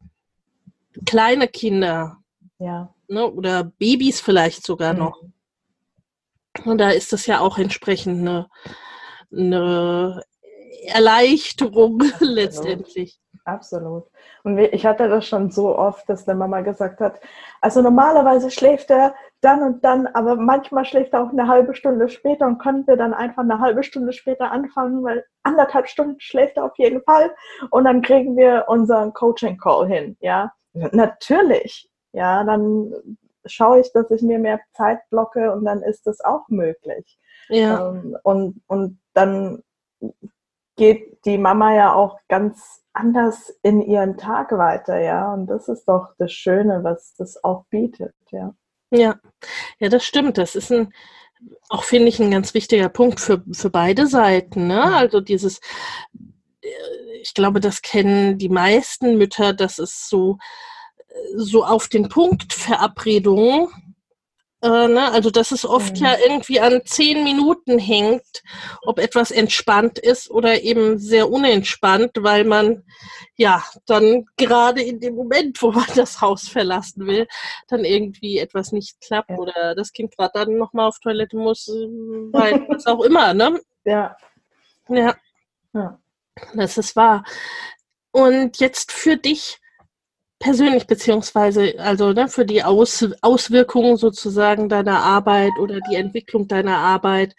[1.07, 2.19] kleine Kinder.
[2.59, 2.95] Ja.
[3.09, 3.31] Ne?
[3.31, 4.99] Oder Babys vielleicht sogar mhm.
[4.99, 5.23] noch.
[6.65, 8.49] Und da ist das ja auch entsprechend eine,
[9.31, 10.23] eine
[10.87, 12.35] Erleichterung Absolut.
[12.35, 13.19] letztendlich.
[13.45, 14.05] Absolut.
[14.45, 17.21] Und ich hatte das schon so oft, dass der Mama gesagt hat,
[17.61, 22.09] also normalerweise schläft er dann und dann, aber manchmal schläft er auch eine halbe Stunde
[22.09, 26.57] später und können wir dann einfach eine halbe Stunde später anfangen, weil anderthalb Stunden schläft
[26.57, 27.35] er auf jeden Fall
[27.71, 30.53] und dann kriegen wir unseren Coaching-Call hin, ja.
[30.73, 32.95] Natürlich, ja, dann
[33.45, 37.19] schaue ich, dass ich mir mehr Zeit blocke und dann ist das auch möglich.
[37.49, 37.91] Ja.
[37.91, 39.63] Ähm, und, und dann
[40.83, 45.33] geht die Mama ja auch ganz anders in ihren Tag weiter, ja.
[45.33, 48.53] Und das ist doch das Schöne, was das auch bietet, ja.
[48.91, 49.21] Ja,
[49.79, 50.39] ja, das stimmt.
[50.39, 50.93] Das ist ein,
[51.69, 54.67] auch finde ich, ein ganz wichtiger Punkt für, für beide Seiten.
[54.67, 54.83] Ne?
[54.83, 55.61] Also dieses,
[56.63, 56.69] äh,
[57.23, 60.39] ich glaube, das kennen die meisten Mütter, dass es so,
[61.37, 63.69] so auf den Punkt Verabredungen
[64.63, 65.11] äh, ne?
[65.11, 66.07] Also, dass es oft mhm.
[66.07, 68.43] ja irgendwie an zehn Minuten hängt,
[68.83, 72.85] ob etwas entspannt ist oder eben sehr unentspannt, weil man
[73.37, 77.27] ja dann gerade in dem Moment, wo man das Haus verlassen will,
[77.69, 79.37] dann irgendwie etwas nicht klappt ja.
[79.37, 83.61] oder das Kind gerade dann nochmal auf Toilette muss, weil was auch immer, ne?
[83.85, 84.17] Ja.
[84.89, 85.17] Ja.
[85.75, 85.99] ja.
[86.55, 87.25] Das ist wahr.
[88.13, 89.59] Und jetzt für dich,
[90.43, 96.79] persönlich beziehungsweise also ne, für die Aus, Auswirkungen sozusagen deiner Arbeit oder die Entwicklung deiner
[96.79, 97.35] Arbeit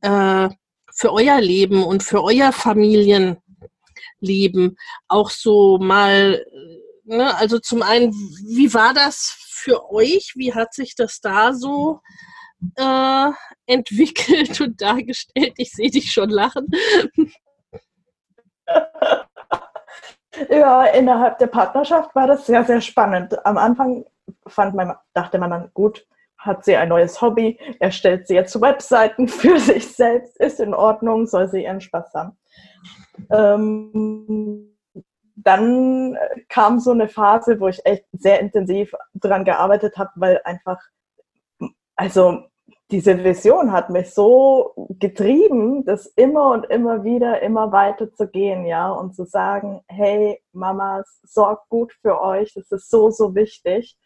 [0.00, 0.48] äh,
[0.92, 6.44] für euer Leben und für euer Familienleben auch so mal,
[7.04, 10.32] ne, also zum einen, wie war das für euch?
[10.36, 12.00] Wie hat sich das da so
[12.76, 13.30] äh,
[13.66, 15.52] entwickelt und dargestellt?
[15.58, 16.68] Ich sehe dich schon lachen.
[20.50, 23.44] Ja, innerhalb der Partnerschaft war das sehr, sehr spannend.
[23.46, 24.04] Am Anfang
[24.46, 26.06] fand man, dachte man dann, gut,
[26.38, 31.26] hat sie ein neues Hobby, erstellt sie jetzt Webseiten für sich selbst, ist in Ordnung,
[31.26, 32.38] soll sie ihren Spaß haben.
[33.30, 34.72] Ähm,
[35.36, 36.16] dann
[36.48, 40.80] kam so eine Phase, wo ich echt sehr intensiv daran gearbeitet habe, weil einfach,
[41.94, 42.44] also
[42.90, 48.64] diese Vision hat mich so getrieben, das immer und immer wieder, immer weiter zu gehen,
[48.64, 53.98] ja, und zu sagen, hey, Mamas, sorgt gut für euch, das ist so, so wichtig,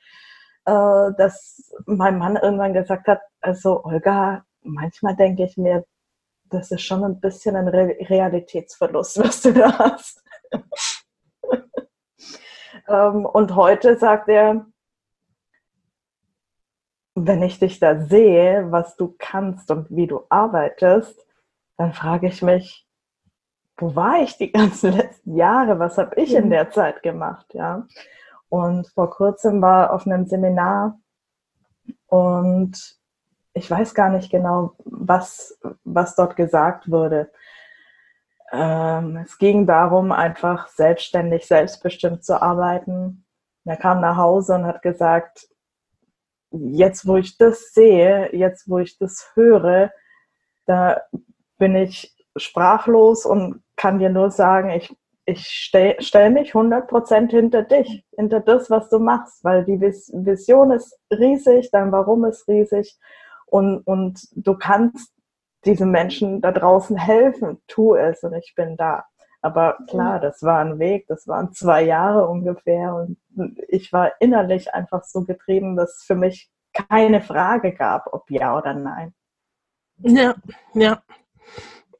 [0.64, 0.72] äh,
[1.18, 5.84] dass mein Mann irgendwann gesagt hat, also Olga, manchmal denke ich mir,
[6.44, 10.24] das ist schon ein bisschen ein Re Realitätsverlust, was du da hast.
[12.88, 14.66] ähm, und heute sagt er,
[17.14, 21.26] wenn ich dich da sehe, was du kannst und wie du arbeitest,
[21.76, 22.86] dann frage ich mich,
[23.76, 25.78] wo war ich die ganzen letzten Jahre?
[25.78, 26.50] Was habe ich in mhm.
[26.50, 27.46] der Zeit gemacht?
[27.54, 27.86] Ja.
[28.48, 30.98] Und vor kurzem war auf einem Seminar
[32.06, 33.00] und
[33.52, 37.30] ich weiß gar nicht genau, was, was dort gesagt wurde.
[38.52, 43.24] Ähm, es ging darum, einfach selbstständig, selbstbestimmt zu arbeiten.
[43.64, 45.48] Er kam nach Hause und hat gesagt,
[46.50, 49.92] jetzt, wo ich das sehe, jetzt, wo ich das höre,
[50.66, 51.00] da
[51.58, 57.62] bin ich sprachlos und kann dir nur sagen, ich, ich stelle stell mich 100% hinter
[57.62, 62.98] dich, hinter das, was du machst, weil die Vision ist riesig, dein Warum ist riesig
[63.46, 65.12] und, und du kannst
[65.64, 67.60] diesen Menschen da draußen helfen.
[67.66, 69.04] Tu es und ich bin da.
[69.42, 73.16] Aber klar, das war ein Weg, das waren zwei Jahre ungefähr und
[73.68, 78.56] ich war innerlich einfach so getrieben, dass es für mich keine Frage gab, ob ja
[78.56, 79.14] oder nein.
[79.98, 80.34] Ja,
[80.74, 81.02] ja.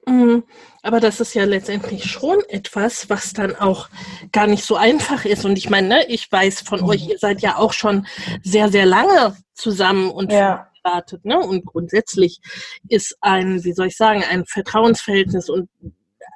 [0.06, 0.44] Mhm.
[0.82, 3.88] Aber das ist ja letztendlich schon etwas, was dann auch
[4.32, 5.44] gar nicht so einfach ist.
[5.44, 8.06] Und ich meine, ne, ich weiß von euch, ihr seid ja auch schon
[8.42, 11.24] sehr, sehr lange zusammen und ja startet.
[11.24, 11.38] Ne?
[11.38, 12.40] Und grundsätzlich
[12.88, 15.68] ist ein, wie soll ich sagen, ein Vertrauensverhältnis und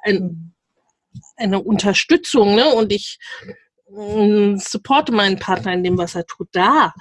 [0.03, 0.54] ein,
[1.35, 2.55] eine Unterstützung.
[2.55, 2.73] Ne?
[2.73, 3.17] Und ich
[3.89, 6.93] mm, supporte meinen Partner in dem, was er tut, da.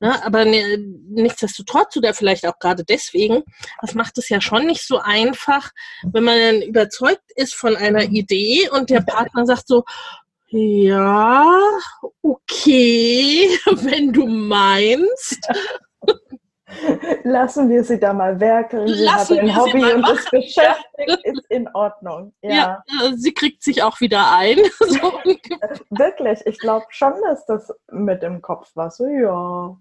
[0.00, 0.24] Ne?
[0.24, 3.42] Aber ne, nichtsdestotrotz oder vielleicht auch gerade deswegen,
[3.80, 5.70] das macht es ja schon nicht so einfach,
[6.12, 9.84] wenn man überzeugt ist von einer Idee und der Partner sagt so,
[10.56, 11.58] ja,
[12.22, 15.48] okay, wenn du meinst.
[17.24, 18.88] Lassen wir sie da mal werkeln.
[18.88, 22.32] Sie Lassen hat ein Hobby und ist beschäftigt, ist in Ordnung.
[22.42, 22.82] Ja.
[22.86, 23.12] ja.
[23.16, 24.58] sie kriegt sich auch wieder ein.
[24.80, 24.98] so.
[25.90, 28.90] Wirklich, ich glaube schon, dass das mit im Kopf war.
[28.90, 29.76] So, ja.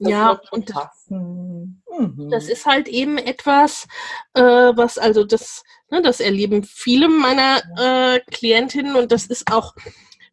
[0.00, 0.72] Das ja, und
[1.08, 2.28] mhm.
[2.30, 3.88] das ist halt eben etwas,
[4.34, 9.74] äh, was also das, ne, das erleben viele meiner äh, Klientinnen und das ist auch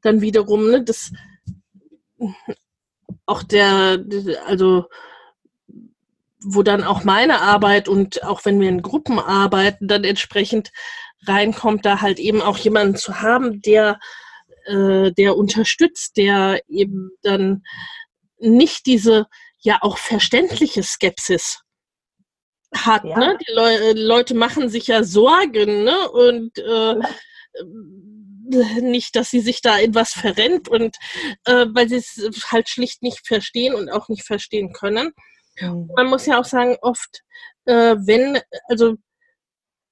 [0.04, 1.12] dann wiederum, ne, das
[3.26, 4.04] auch der,
[4.46, 4.86] also
[6.46, 10.72] wo dann auch meine Arbeit und auch wenn wir in Gruppen arbeiten, dann entsprechend
[11.28, 14.00] reinkommt, da halt eben auch jemanden zu haben, der,
[14.66, 17.64] äh, der unterstützt, der eben dann
[18.40, 19.26] nicht diese
[19.60, 21.62] ja auch verständliche Skepsis
[22.76, 23.04] hat.
[23.04, 23.18] Ja.
[23.18, 23.38] Ne?
[23.42, 26.10] Die Le Leute machen sich ja Sorgen ne?
[26.10, 26.96] und äh,
[28.82, 30.96] nicht, dass sie sich da in was verrennt und
[31.46, 35.14] äh, weil sie es halt schlicht nicht verstehen und auch nicht verstehen können.
[35.60, 35.90] Mhm.
[35.96, 37.24] Man muss ja auch sagen, oft,
[37.66, 38.96] äh, wenn, also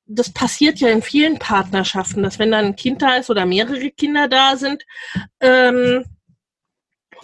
[0.05, 3.89] das passiert ja in vielen Partnerschaften, dass wenn dann ein Kind da ist oder mehrere
[3.91, 4.83] Kinder da sind,
[5.39, 6.05] ähm,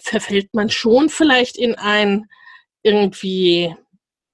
[0.01, 2.25] verfällt man schon vielleicht in ein
[2.83, 3.75] irgendwie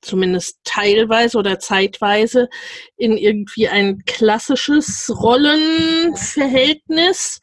[0.05, 2.47] zumindest teilweise oder zeitweise
[2.95, 7.41] in irgendwie ein klassisches Rollenverhältnis.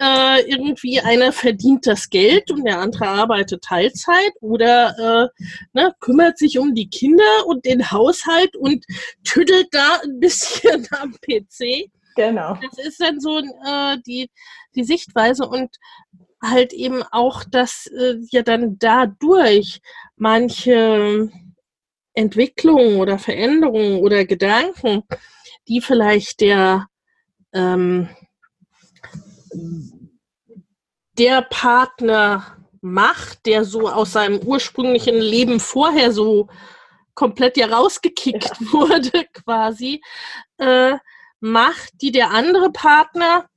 [0.00, 5.28] Äh, irgendwie einer verdient das Geld und der andere arbeitet Teilzeit oder äh,
[5.72, 8.84] ne, kümmert sich um die Kinder und den Haushalt und
[9.24, 11.90] tüdelt da ein bisschen am PC.
[12.16, 12.58] Genau.
[12.60, 14.28] Das ist dann so äh, die,
[14.74, 15.70] die Sichtweise und
[16.42, 19.80] halt eben auch, dass äh, ja dann dadurch
[20.16, 21.30] manche
[22.18, 25.04] Entwicklungen oder Veränderungen oder Gedanken,
[25.68, 26.88] die vielleicht der,
[27.52, 28.08] ähm,
[31.16, 36.48] der Partner macht, der so aus seinem ursprünglichen Leben vorher so
[37.14, 38.72] komplett ja rausgekickt ja.
[38.72, 40.00] wurde quasi,
[40.58, 40.94] äh,
[41.40, 43.48] macht, die der andere Partner,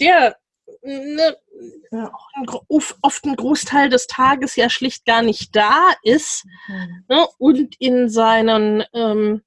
[0.00, 0.36] der
[0.82, 1.36] ne,
[1.90, 2.12] ja.
[2.68, 7.04] oft ein Großteil des Tages ja schlicht gar nicht da ist mhm.
[7.08, 9.42] ne, und in seinen, ähm,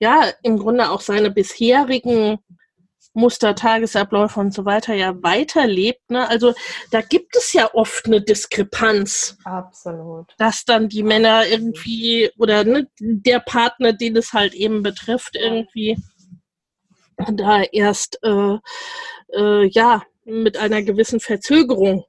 [0.00, 2.38] ja, im Grunde auch seine bisherigen
[3.14, 6.10] Muster, Tagesabläufe und so weiter ja weiterlebt.
[6.10, 6.26] Ne?
[6.28, 6.54] Also
[6.90, 9.36] da gibt es ja oft eine Diskrepanz.
[9.44, 10.32] Absolut.
[10.38, 15.98] Dass dann die Männer irgendwie oder ne, der Partner, den es halt eben betrifft, irgendwie
[17.34, 18.56] da erst äh,
[19.34, 22.04] äh, ja mit einer gewissen Verzögerung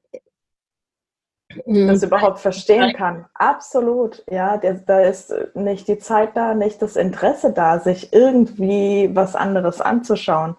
[1.65, 3.25] das überhaupt verstehen kann.
[3.33, 9.35] Absolut, ja, da ist nicht die Zeit da, nicht das Interesse da, sich irgendwie was
[9.35, 10.55] anderes anzuschauen.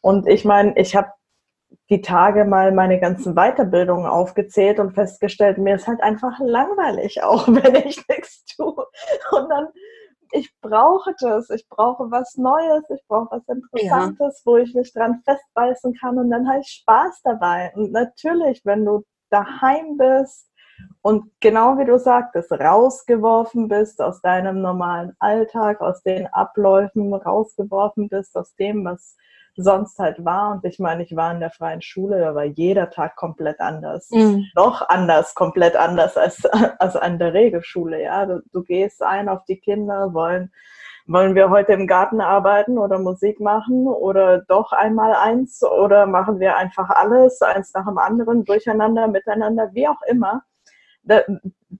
[0.00, 1.12] Und ich meine, ich habe
[1.90, 7.48] die Tage mal meine ganzen Weiterbildungen aufgezählt und festgestellt, mir ist halt einfach langweilig, auch
[7.48, 8.86] wenn ich nichts tue.
[9.32, 9.68] Und dann
[10.32, 14.50] ich brauche das, ich brauche was Neues, ich brauche was Interessantes, ja.
[14.50, 17.72] wo ich mich dran festbeißen kann und dann habe ich Spaß dabei.
[17.74, 20.50] Und natürlich, wenn du daheim bist
[21.02, 28.08] und genau wie du sagtest, rausgeworfen bist aus deinem normalen Alltag, aus den Abläufen, rausgeworfen
[28.08, 29.16] bist aus dem, was
[29.56, 30.52] sonst halt war.
[30.52, 34.10] Und ich meine, ich war in der freien Schule, da war jeder Tag komplett anders.
[34.10, 34.46] Mhm.
[34.54, 36.44] Noch anders, komplett anders als,
[36.78, 38.02] als an der Regelschule.
[38.02, 40.52] Ja, du, du gehst ein auf die Kinder, wollen,
[41.06, 46.40] wollen wir heute im Garten arbeiten oder Musik machen oder doch einmal eins oder machen
[46.40, 50.42] wir einfach alles, eins nach dem anderen, durcheinander, miteinander, wie auch immer.
[51.04, 51.22] Da,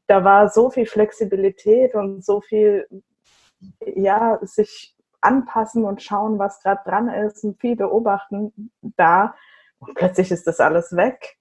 [0.08, 2.86] da war so viel Flexibilität und so viel,
[3.86, 4.91] ja, sich
[5.22, 9.34] anpassen und schauen, was gerade dran ist und viel beobachten da.
[9.78, 11.36] Und plötzlich ist das alles weg.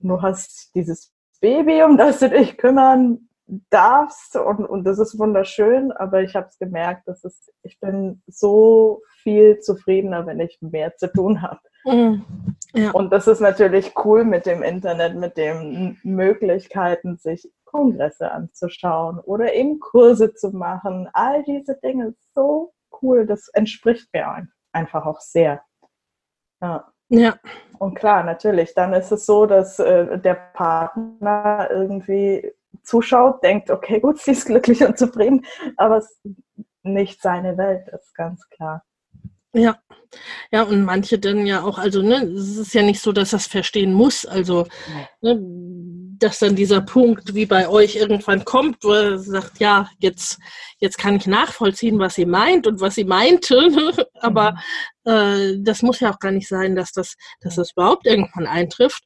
[0.00, 3.28] Und du hast dieses Baby, um das du dich kümmern
[3.70, 8.22] darfst und, und das ist wunderschön, aber ich habe es gemerkt, dass es, ich bin
[8.26, 11.60] so viel zufriedener, wenn ich mehr zu tun habe.
[11.84, 12.24] Mhm.
[12.74, 12.90] Ja.
[12.90, 19.54] Und das ist natürlich cool mit dem Internet, mit den Möglichkeiten, sich Kongresse anzuschauen oder
[19.54, 21.08] eben Kurse zu machen.
[21.12, 25.62] All diese Dinge, so cool, das entspricht mir einfach auch sehr.
[26.60, 26.92] Ja.
[27.08, 27.36] Ja.
[27.78, 34.00] Und klar, natürlich, dann ist es so, dass äh, der Partner irgendwie zuschaut, denkt, okay,
[34.00, 35.44] gut, sie ist glücklich und zufrieden,
[35.76, 36.20] aber es
[36.82, 38.84] nicht seine Welt ist, ganz klar.
[39.52, 39.76] Ja,
[40.52, 43.46] ja, und manche dann ja auch, also ne, es ist ja nicht so, dass das
[43.46, 44.66] verstehen muss, also
[45.22, 45.40] ne,
[46.18, 50.38] dass dann dieser Punkt wie bei euch irgendwann kommt, wo er sagt, ja, jetzt,
[50.78, 54.06] jetzt kann ich nachvollziehen, was sie meint und was sie meinte, ne?
[54.20, 54.56] aber
[55.04, 55.12] mhm.
[55.12, 59.04] äh, das muss ja auch gar nicht sein, dass das, dass das überhaupt irgendwann eintrifft.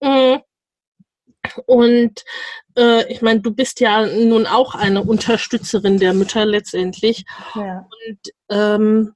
[0.00, 0.40] Mhm.
[1.66, 2.24] Und
[2.76, 7.24] äh, ich meine, du bist ja nun auch eine Unterstützerin der Mütter letztendlich.
[7.54, 7.86] Ja.
[8.06, 9.14] Und ähm,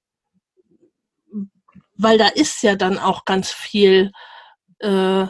[1.95, 4.12] weil da ist ja dann auch ganz viel,
[4.81, 5.27] äh,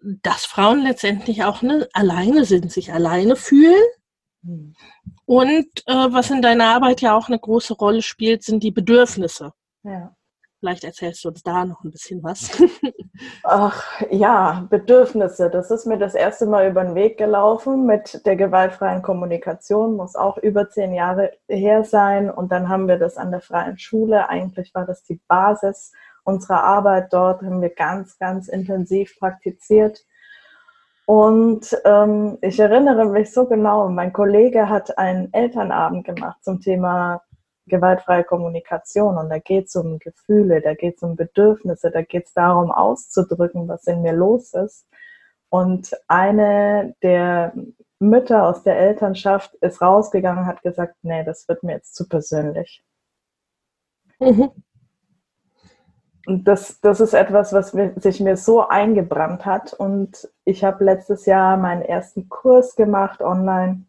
[0.00, 3.82] dass Frauen letztendlich auch ne, alleine sind, sich alleine fühlen.
[4.42, 4.74] Mhm.
[5.24, 9.52] Und äh, was in deiner Arbeit ja auch eine große Rolle spielt, sind die Bedürfnisse.
[9.82, 10.14] Ja.
[10.60, 12.50] Vielleicht erzählst du uns da noch ein bisschen was.
[13.44, 15.50] Ach ja, Bedürfnisse.
[15.50, 19.94] Das ist mir das erste Mal über den Weg gelaufen mit der gewaltfreien Kommunikation.
[19.96, 22.28] Muss auch über zehn Jahre her sein.
[22.28, 24.28] Und dann haben wir das an der freien Schule.
[24.28, 25.92] Eigentlich war das die Basis
[26.28, 27.42] unserer Arbeit dort.
[27.42, 30.04] Haben wir ganz, ganz intensiv praktiziert.
[31.06, 37.22] Und ähm, ich erinnere mich so genau, mein Kollege hat einen Elternabend gemacht zum Thema
[37.66, 42.26] gewaltfreie Kommunikation und da geht es um Gefühle, da geht es um Bedürfnisse, da geht
[42.26, 44.86] es darum auszudrücken, was in mir los ist.
[45.50, 47.54] Und eine der
[48.00, 52.06] Mütter aus der Elternschaft ist rausgegangen und hat gesagt, nee, das wird mir jetzt zu
[52.06, 52.84] persönlich.
[54.20, 54.50] Mhm.
[56.28, 59.72] Und das, das ist etwas, was mir, sich mir so eingebrannt hat.
[59.72, 63.86] Und ich habe letztes Jahr meinen ersten Kurs gemacht online.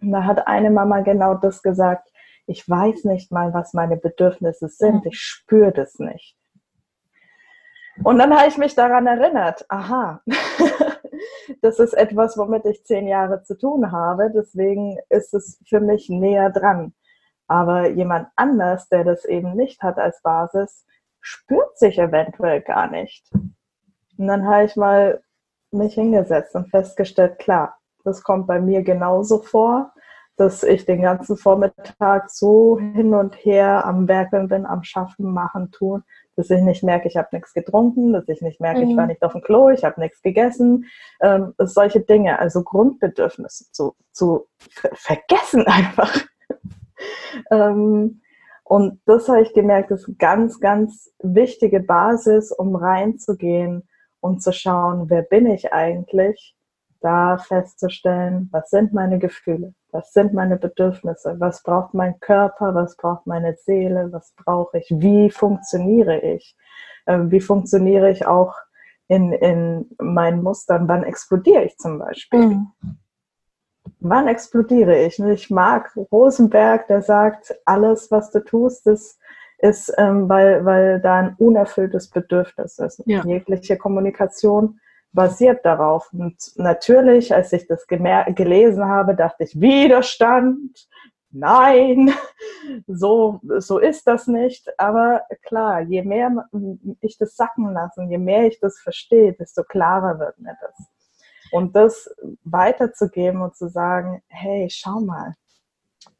[0.00, 2.08] Und da hat eine Mama genau das gesagt
[2.48, 6.34] ich weiß nicht mal, was meine Bedürfnisse sind, ich spüre das nicht.
[8.02, 10.22] Und dann habe ich mich daran erinnert, aha,
[11.62, 16.08] das ist etwas, womit ich zehn Jahre zu tun habe, deswegen ist es für mich
[16.08, 16.94] näher dran.
[17.48, 20.86] Aber jemand anders, der das eben nicht hat als Basis,
[21.20, 23.30] spürt sich eventuell gar nicht.
[23.32, 25.22] Und dann habe ich mal
[25.70, 29.92] mich hingesetzt und festgestellt, klar, das kommt bei mir genauso vor
[30.38, 35.72] dass ich den ganzen Vormittag so hin und her am Werkeln bin, am Schaffen, Machen,
[35.72, 36.04] Tun,
[36.36, 38.90] dass ich nicht merke, ich habe nichts getrunken, dass ich nicht merke, mhm.
[38.90, 39.08] ich war mhm.
[39.08, 40.86] nicht auf dem Klo, ich habe nichts gegessen.
[41.20, 44.46] Ähm, solche Dinge, also Grundbedürfnisse zu, zu
[44.94, 46.16] vergessen einfach.
[47.50, 48.20] ähm,
[48.68, 53.88] und das habe ich gemerkt, ist eine ganz, ganz wichtige Basis, um reinzugehen
[54.20, 56.54] und zu schauen, wer bin ich eigentlich,
[57.00, 61.36] da festzustellen, was sind meine Gefühle, was sind meine Bedürfnisse?
[61.38, 62.74] Was braucht mein Körper?
[62.74, 64.12] Was braucht meine Seele?
[64.12, 64.88] Was brauche ich?
[64.90, 66.54] Wie funktioniere ich?
[67.06, 68.54] Ähm, wie funktioniere ich auch
[69.06, 70.88] in, in meinen Mustern?
[70.88, 72.40] Wann explodiere ich zum Beispiel?
[72.40, 72.66] Mhm.
[74.00, 75.18] Wann explodiere ich?
[75.18, 79.18] Ich mag Rosenberg, der sagt, alles, was du tust, ist,
[79.58, 83.02] ist ähm, weil, weil da ein unerfülltes Bedürfnis ist.
[83.06, 83.24] Ja.
[83.24, 84.80] Jegliche Kommunikation
[85.12, 86.12] basiert darauf.
[86.12, 90.88] Und natürlich, als ich das gelesen habe, dachte ich, Widerstand,
[91.30, 92.12] nein,
[92.86, 94.68] so, so ist das nicht.
[94.78, 96.48] Aber klar, je mehr
[97.00, 100.97] ich das sacken lasse, je mehr ich das verstehe, desto klarer wird mir das.
[101.50, 102.10] Und das
[102.44, 105.34] weiterzugeben und zu sagen, hey, schau mal,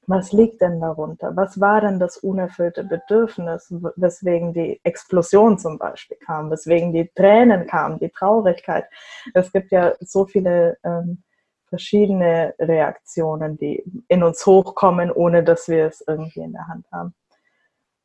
[0.07, 1.37] was liegt denn darunter?
[1.37, 7.67] Was war denn das unerfüllte Bedürfnis, weswegen die Explosion zum Beispiel kam, weswegen die Tränen
[7.67, 8.87] kamen, die Traurigkeit?
[9.35, 11.23] Es gibt ja so viele ähm,
[11.69, 17.15] verschiedene Reaktionen, die in uns hochkommen, ohne dass wir es irgendwie in der Hand haben.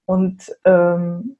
[0.05, 1.37] Und ähm,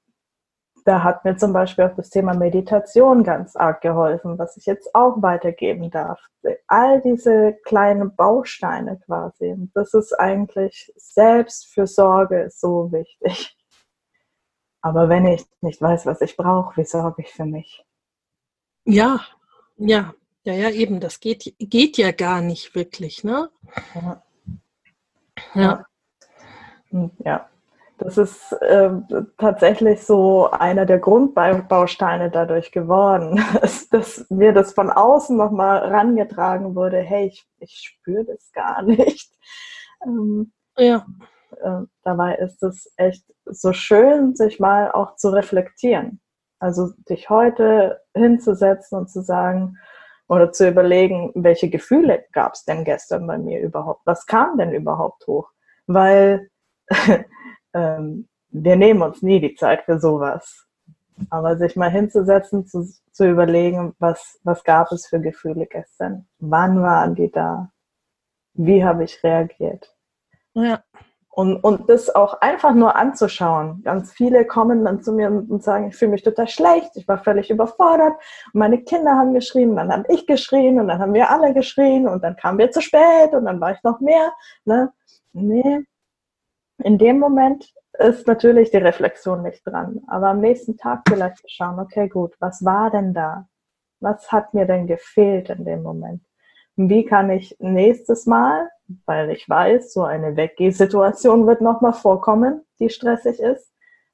[0.86, 4.94] da hat mir zum Beispiel auch das Thema Meditation ganz arg geholfen, was ich jetzt
[4.94, 6.20] auch weitergeben darf.
[6.68, 9.56] All diese kleinen Bausteine quasi.
[9.74, 13.58] Das ist eigentlich Selbstfürsorge so wichtig.
[14.82, 17.86] Aber wenn ich nicht weiß, was ich brauche, wie sorge ich für mich?
[18.86, 19.22] Ja,
[19.78, 20.14] ja,
[20.44, 21.00] ja, ja, eben.
[21.00, 23.50] Das geht, geht ja gar nicht wirklich, ne?
[23.96, 24.24] Ja.
[25.56, 25.86] Ja.
[27.20, 27.50] ja.
[28.04, 28.90] Das ist äh,
[29.38, 36.76] tatsächlich so einer der Grundbausteine dadurch geworden, dass, dass mir das von außen nochmal rangetragen
[36.76, 39.34] wurde, hey, ich, ich spüre das gar nicht.
[40.06, 41.06] Ähm, ja.
[41.62, 46.20] Äh, dabei ist es echt so schön, sich mal auch zu reflektieren.
[46.60, 49.78] Also dich heute hinzusetzen und zu sagen
[50.28, 54.02] oder zu überlegen, welche Gefühle gab es denn gestern bei mir überhaupt?
[54.06, 55.50] Was kam denn überhaupt hoch?
[55.88, 56.50] Weil
[57.74, 60.66] ähm, wir nehmen uns nie die Zeit für sowas.
[61.30, 66.28] Aber sich mal hinzusetzen, zu, zu überlegen, was, was gab es für Gefühle gestern?
[66.40, 67.72] Wann waren die da?
[68.54, 69.96] Wie habe ich reagiert?
[70.54, 70.84] Ja.
[71.30, 73.82] Und, und das auch einfach nur anzuschauen.
[73.84, 77.18] Ganz viele kommen dann zu mir und sagen, ich fühle mich total schlecht, ich war
[77.18, 78.14] völlig überfordert.
[78.54, 82.08] Und meine Kinder haben geschrien, dann habe ich geschrien und dann haben wir alle geschrien
[82.08, 84.32] und dann kamen wir zu spät und dann war ich noch mehr.
[84.66, 84.94] Ne?
[85.32, 85.86] Nee,
[86.78, 90.02] in dem Moment ist natürlich die Reflexion nicht dran.
[90.08, 93.48] Aber am nächsten Tag vielleicht schauen, okay, gut, was war denn da?
[94.00, 96.24] Was hat mir denn gefehlt in dem Moment?
[96.76, 98.70] Wie kann ich nächstes Mal,
[99.06, 103.72] weil ich weiß, so eine Weggehsituation wird nochmal vorkommen, die stressig ist,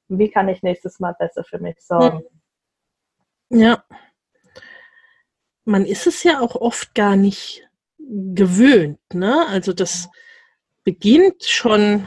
[0.08, 2.22] wie kann ich nächstes Mal besser für mich sorgen?
[3.48, 3.82] Ja.
[5.64, 7.66] Man ist es ja auch oft gar nicht
[7.98, 9.46] gewöhnt, ne?
[9.48, 10.10] Also das
[10.84, 12.06] beginnt schon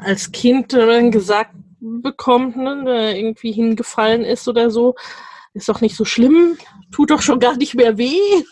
[0.00, 4.94] als Kind dann gesagt bekommt, ne, der irgendwie hingefallen ist oder so,
[5.54, 6.58] ist doch nicht so schlimm,
[6.90, 8.42] tut doch schon gar nicht mehr weh.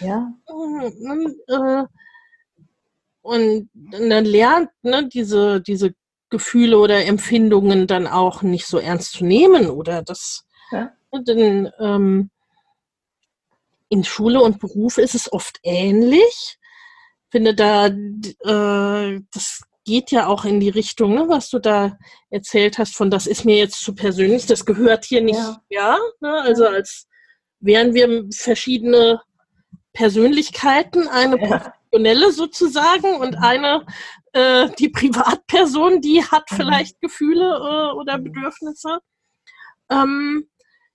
[0.00, 0.32] Ja.
[0.46, 1.84] Und, äh,
[3.22, 5.94] und dann lernt ne, diese, diese
[6.30, 10.46] Gefühle oder Empfindungen dann auch nicht so ernst zu nehmen oder das.
[10.70, 10.92] Ja.
[11.12, 12.30] Ne, denn ähm,
[13.88, 16.58] in Schule und Beruf ist es oft ähnlich.
[17.30, 21.96] Ich finde da, äh, das geht ja auch in die Richtung, ne, was du da
[22.28, 25.98] erzählt hast, von das ist mir jetzt zu persönlich, das gehört hier nicht, ja, ja
[26.20, 27.06] ne, also als
[27.58, 29.22] wären wir verschiedene
[29.94, 33.86] Persönlichkeiten, eine professionelle sozusagen und eine,
[34.34, 36.56] äh, die Privatperson, die hat mhm.
[36.56, 38.98] vielleicht Gefühle äh, oder Bedürfnisse.
[39.90, 40.50] Ähm,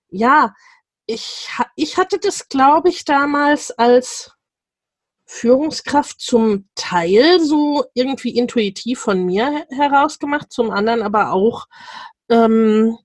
[0.08, 0.54] ja,
[1.06, 4.30] ich, ich hatte das, glaube ich, damals als
[5.26, 11.66] Führungskraft zum Teil so irgendwie intuitiv von mir heraus gemacht, zum anderen aber auch,
[12.28, 12.98] ähm,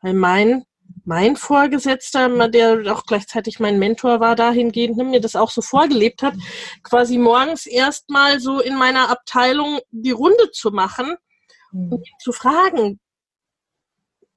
[0.00, 0.64] weil mein,
[1.04, 6.22] mein Vorgesetzter, der auch gleichzeitig mein Mentor war, dahingehend, ne, mir das auch so vorgelebt
[6.22, 6.34] hat,
[6.82, 11.16] quasi morgens erstmal so in meiner Abteilung die Runde zu machen
[11.72, 11.92] mhm.
[11.92, 12.98] und zu fragen,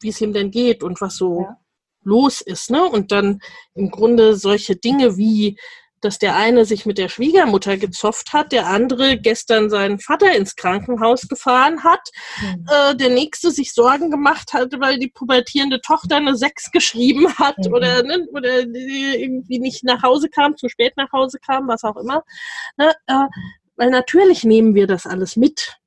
[0.02, 1.58] wie es ihm denn geht und was so ja.
[2.04, 2.70] los ist.
[2.70, 2.84] Ne?
[2.84, 3.42] Und dann
[3.74, 5.58] im Grunde solche Dinge wie
[6.02, 10.56] dass der eine sich mit der Schwiegermutter gezofft hat, der andere gestern seinen Vater ins
[10.56, 12.10] Krankenhaus gefahren hat,
[12.42, 12.66] mhm.
[12.70, 17.58] äh, der nächste sich Sorgen gemacht hat, weil die pubertierende Tochter eine Sechs geschrieben hat
[17.58, 17.74] mhm.
[17.74, 21.98] oder, ne, oder irgendwie nicht nach Hause kam, zu spät nach Hause kam, was auch
[21.98, 22.24] immer.
[22.78, 23.28] Ne, äh,
[23.76, 25.78] weil natürlich nehmen wir das alles mit.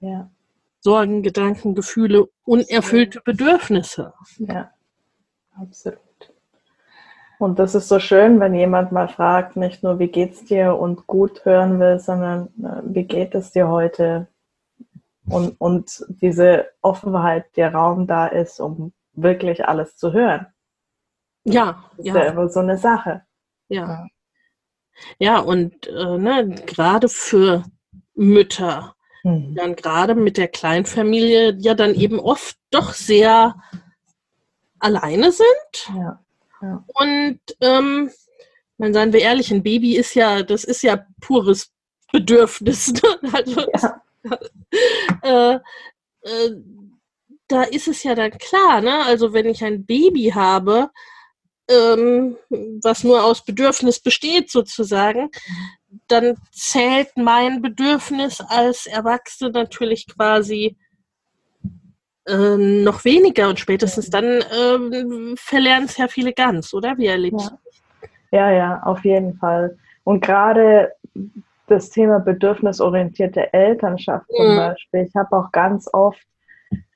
[0.00, 0.30] Ja.
[0.80, 4.14] Sorgen, Gedanken, Gefühle, unerfüllte Bedürfnisse.
[4.38, 4.72] Ja,
[5.56, 6.00] absolut.
[7.42, 11.08] Und das ist so schön, wenn jemand mal fragt, nicht nur, wie geht's dir und
[11.08, 14.28] gut hören will, sondern äh, wie geht es dir heute?
[15.28, 20.46] Und, und diese Offenheit, der Raum da ist, um wirklich alles zu hören.
[21.42, 22.16] Ja, das ist ja.
[22.16, 23.22] ja immer so eine Sache.
[23.66, 24.06] Ja.
[25.18, 27.64] Ja, und äh, ne, gerade für
[28.14, 29.56] Mütter, mhm.
[29.56, 33.56] dann gerade mit der Kleinfamilie ja dann eben oft doch sehr
[34.78, 35.96] alleine sind.
[35.96, 36.20] Ja.
[36.86, 38.10] Und ähm,
[38.78, 41.72] man seien wir ehrlich, ein Baby ist ja, das ist ja pures
[42.12, 42.92] Bedürfnis.
[43.22, 43.32] Ne?
[43.32, 44.00] Also, ja.
[45.22, 45.54] äh,
[46.22, 46.56] äh,
[47.48, 49.04] da ist es ja dann klar, ne?
[49.04, 50.90] Also wenn ich ein Baby habe,
[51.68, 52.36] ähm,
[52.82, 55.30] was nur aus Bedürfnis besteht sozusagen,
[56.08, 60.76] dann zählt mein Bedürfnis als Erwachsene natürlich quasi
[62.28, 66.96] ähm, noch weniger und spätestens dann ähm, verlernen es ja viele ganz, oder?
[66.96, 67.52] Wie erlebst
[68.30, 68.50] ja.
[68.50, 69.76] ja, ja, auf jeden Fall.
[70.04, 70.92] Und gerade
[71.66, 74.56] das Thema bedürfnisorientierte Elternschaft zum mhm.
[74.56, 75.06] Beispiel.
[75.06, 76.22] Ich habe auch ganz oft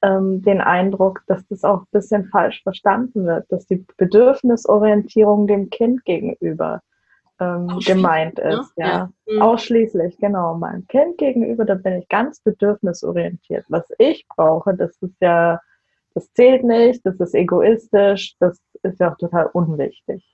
[0.03, 5.71] ähm, den Eindruck, dass das auch ein bisschen falsch verstanden wird, dass die Bedürfnisorientierung dem
[5.71, 6.81] Kind gegenüber
[7.41, 8.61] ähm, gemeint ne?
[8.61, 8.77] ist.
[8.77, 8.85] Ne?
[8.85, 8.87] Ja.
[8.87, 9.35] ja.
[9.35, 9.43] Mhm.
[9.43, 10.55] Ausschließlich, genau.
[10.55, 13.67] Meinem Kind gegenüber, da bin ich ganz bedürfnisorientiert.
[13.69, 15.61] Was ich brauche, das ist ja,
[16.15, 20.25] das zählt nicht, das ist egoistisch, das ist ja auch total unwichtig.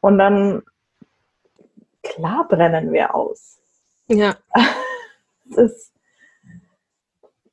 [0.00, 0.62] Und dann,
[2.02, 3.58] klar brennen wir aus.
[4.08, 4.36] Ja.
[5.50, 5.93] es ist,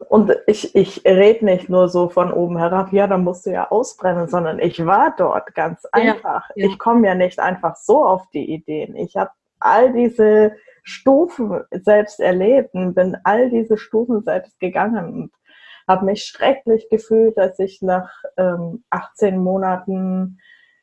[0.10, 3.70] Und ich, ich rede nicht nur so von oben herab, ja, dann musst du ja
[3.70, 6.49] ausbrennen, sondern ich war dort ganz einfach.
[6.56, 6.72] Ja, ja.
[6.72, 8.95] Ich komme ja nicht einfach so auf die Ideen.
[8.95, 15.32] Ich habe all diese Stufen selbst erlebt und bin all diese Stufen selbst gegangen und
[15.88, 20.39] habe mich schrecklich gefühlt, als ich nach ähm, 18 Monaten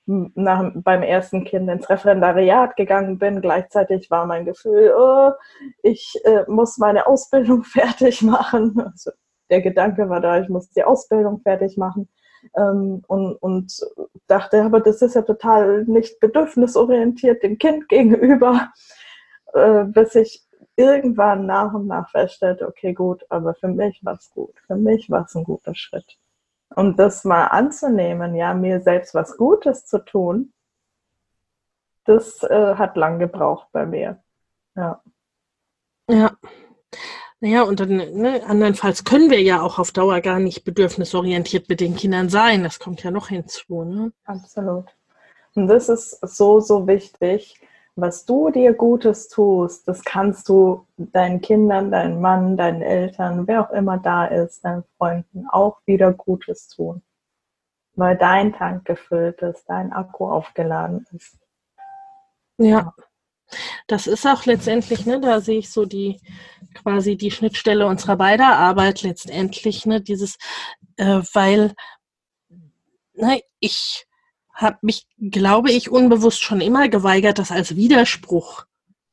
[0.09, 3.41] nach, beim ersten Kind ins Referendariat gegangen bin.
[3.43, 5.33] Gleichzeitig war mein Gefühl, oh,
[5.83, 8.81] ich äh, muss meine Ausbildung fertig machen.
[8.81, 9.11] Also
[9.51, 12.09] der Gedanke war da, ich muss die Ausbildung fertig machen.
[12.57, 13.87] Ähm, und, und
[14.29, 18.71] dachte, aber das ist ja total nicht bedürfnisorientiert dem Kind gegenüber,
[19.55, 20.43] äh, bis ich
[20.77, 24.55] irgendwann nach und nach feststellte, okay, gut, aber für mich war es gut.
[24.67, 26.17] Für mich war es ein guter Schritt.
[26.75, 30.53] Und das mal anzunehmen, ja, mir selbst was Gutes zu tun,
[32.05, 34.23] das äh, hat lang gebraucht bei mir.
[34.77, 35.03] Ja.
[36.09, 36.37] Ja.
[37.41, 41.81] Naja, und dann, ne, andernfalls können wir ja auch auf Dauer gar nicht bedürfnisorientiert mit
[41.81, 42.65] den Kindern sein.
[42.65, 43.85] Das kommt ja noch hinzu.
[43.85, 44.13] Ne?
[44.25, 44.87] Absolut.
[45.55, 47.61] Und das ist so, so wichtig,
[48.01, 53.63] was du dir Gutes tust, das kannst du deinen Kindern, deinem Mann, deinen Eltern, wer
[53.63, 57.03] auch immer da ist, deinen Freunden auch wieder Gutes tun.
[57.97, 61.39] Weil dein Tank gefüllt ist, dein Akku aufgeladen ist.
[62.59, 62.95] Ja.
[63.89, 66.21] Das ist auch letztendlich, ne, da sehe ich so die
[66.75, 70.37] quasi die Schnittstelle unserer beider Arbeit letztendlich, ne, dieses,
[70.99, 71.73] äh, weil
[73.15, 74.07] ne, ich
[74.59, 78.67] habe mich, glaube ich, unbewusst schon immer geweigert, das als Widerspruch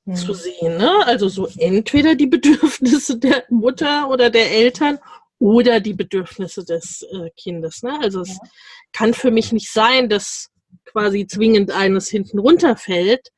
[0.06, 0.16] mhm.
[0.16, 0.78] zu sehen.
[0.78, 1.06] Ne?
[1.06, 4.98] Also so entweder die Bedürfnisse der Mutter oder der Eltern
[5.38, 7.84] oder die Bedürfnisse des äh, Kindes.
[7.84, 8.00] Ne?
[8.02, 8.50] Also es ja.
[8.92, 10.50] kann für mich nicht sein, dass
[10.86, 13.32] quasi zwingend eines hinten runterfällt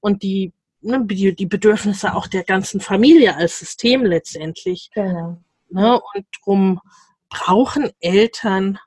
[0.00, 4.90] und die, ne, die, die Bedürfnisse auch der ganzen Familie als System letztendlich.
[4.94, 5.36] Genau.
[5.68, 6.00] Ne?
[6.14, 6.80] Und darum
[7.28, 8.78] brauchen Eltern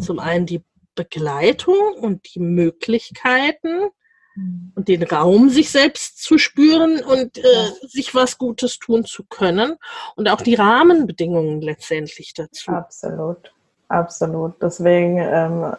[0.00, 0.62] zum einen die
[0.98, 3.90] Begleitung und die Möglichkeiten
[4.34, 4.72] mhm.
[4.74, 9.76] und den Raum, sich selbst zu spüren und äh, sich was Gutes tun zu können
[10.16, 12.72] und auch die Rahmenbedingungen letztendlich dazu.
[12.72, 13.54] Absolut,
[13.86, 14.60] absolut.
[14.60, 15.76] Deswegen, ähm,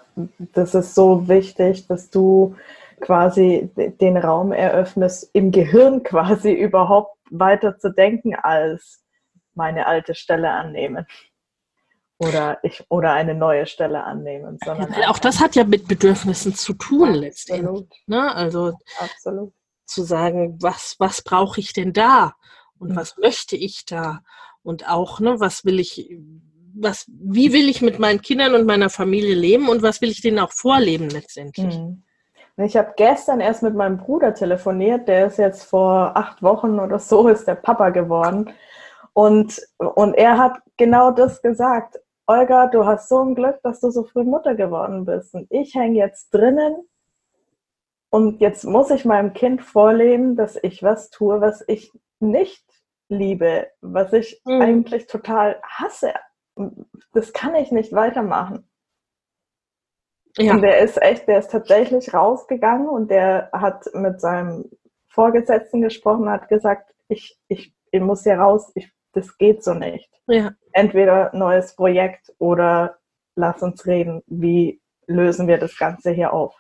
[0.54, 2.56] das ist so wichtig, dass du
[3.02, 9.04] quasi den Raum eröffnest, im Gehirn quasi überhaupt weiter zu denken als
[9.54, 11.06] meine alte Stelle annehmen
[12.20, 14.60] oder ich oder eine neue Stelle annehmen.
[14.64, 17.22] Sondern ja, auch das hat ja mit Bedürfnissen zu tun Absolut.
[17.22, 18.04] letztendlich.
[18.08, 18.36] Ne?
[18.36, 19.54] Also Absolut.
[19.86, 22.36] zu sagen, was, was brauche ich denn da
[22.78, 22.96] und mhm.
[22.98, 24.20] was möchte ich da?
[24.62, 26.14] Und auch, ne, was will ich,
[26.76, 30.22] was, wie will ich mit meinen Kindern und meiner Familie leben und was will ich
[30.22, 31.78] denen auch vorleben letztendlich?
[31.78, 32.04] Mhm.
[32.58, 37.00] Ich habe gestern erst mit meinem Bruder telefoniert, der ist jetzt vor acht Wochen oder
[37.00, 38.52] so, ist der Papa geworden.
[39.14, 42.00] Und, und er hat genau das gesagt.
[42.30, 45.34] Olga, du hast so ein Glück, dass du so früh Mutter geworden bist.
[45.34, 46.88] Und ich hänge jetzt drinnen
[48.12, 52.64] und jetzt muss ich meinem Kind vorleben, dass ich was tue, was ich nicht
[53.08, 54.62] liebe, was ich mhm.
[54.62, 56.14] eigentlich total hasse.
[57.14, 58.70] Das kann ich nicht weitermachen.
[60.38, 60.54] Ja.
[60.54, 64.70] Und der ist echt, der ist tatsächlich rausgegangen und der hat mit seinem
[65.08, 70.10] Vorgesetzten gesprochen, hat gesagt, ich, ich, ich muss hier raus, ich, das geht so nicht.
[70.28, 72.97] Ja entweder neues Projekt oder
[73.36, 76.55] lass uns reden, wie lösen wir das Ganze hier auf.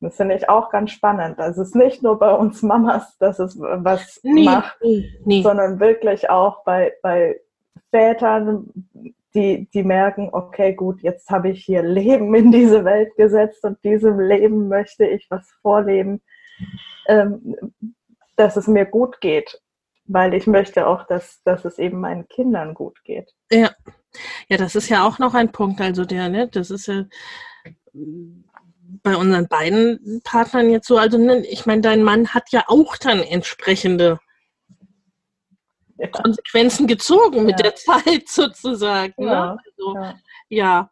[0.00, 1.38] Das finde ich auch ganz spannend.
[1.38, 4.78] Also es ist nicht nur bei uns Mamas, dass es was nee, macht,
[5.24, 5.42] nee.
[5.42, 7.40] sondern wirklich auch bei, bei
[7.90, 8.70] Vätern,
[9.34, 13.82] die, die merken, okay, gut, jetzt habe ich hier Leben in diese Welt gesetzt und
[13.84, 16.20] diesem Leben möchte ich was vorleben,
[17.08, 17.56] ähm,
[18.36, 19.60] dass es mir gut geht
[20.08, 23.32] weil ich möchte auch, dass, dass es eben meinen Kindern gut geht.
[23.50, 23.70] Ja.
[24.48, 25.80] Ja, das ist ja auch noch ein Punkt.
[25.80, 27.04] Also der, ne, das ist ja
[29.02, 30.96] bei unseren beiden Partnern jetzt so.
[30.96, 34.18] Also ne, ich meine, dein Mann hat ja auch dann entsprechende
[35.98, 36.08] ja.
[36.08, 37.42] Konsequenzen gezogen ja.
[37.42, 39.24] mit der Zeit sozusagen.
[39.24, 39.30] Ne?
[39.30, 39.54] Ja.
[39.54, 39.58] Ne?
[39.66, 40.14] Also, ja.
[40.48, 40.90] ja.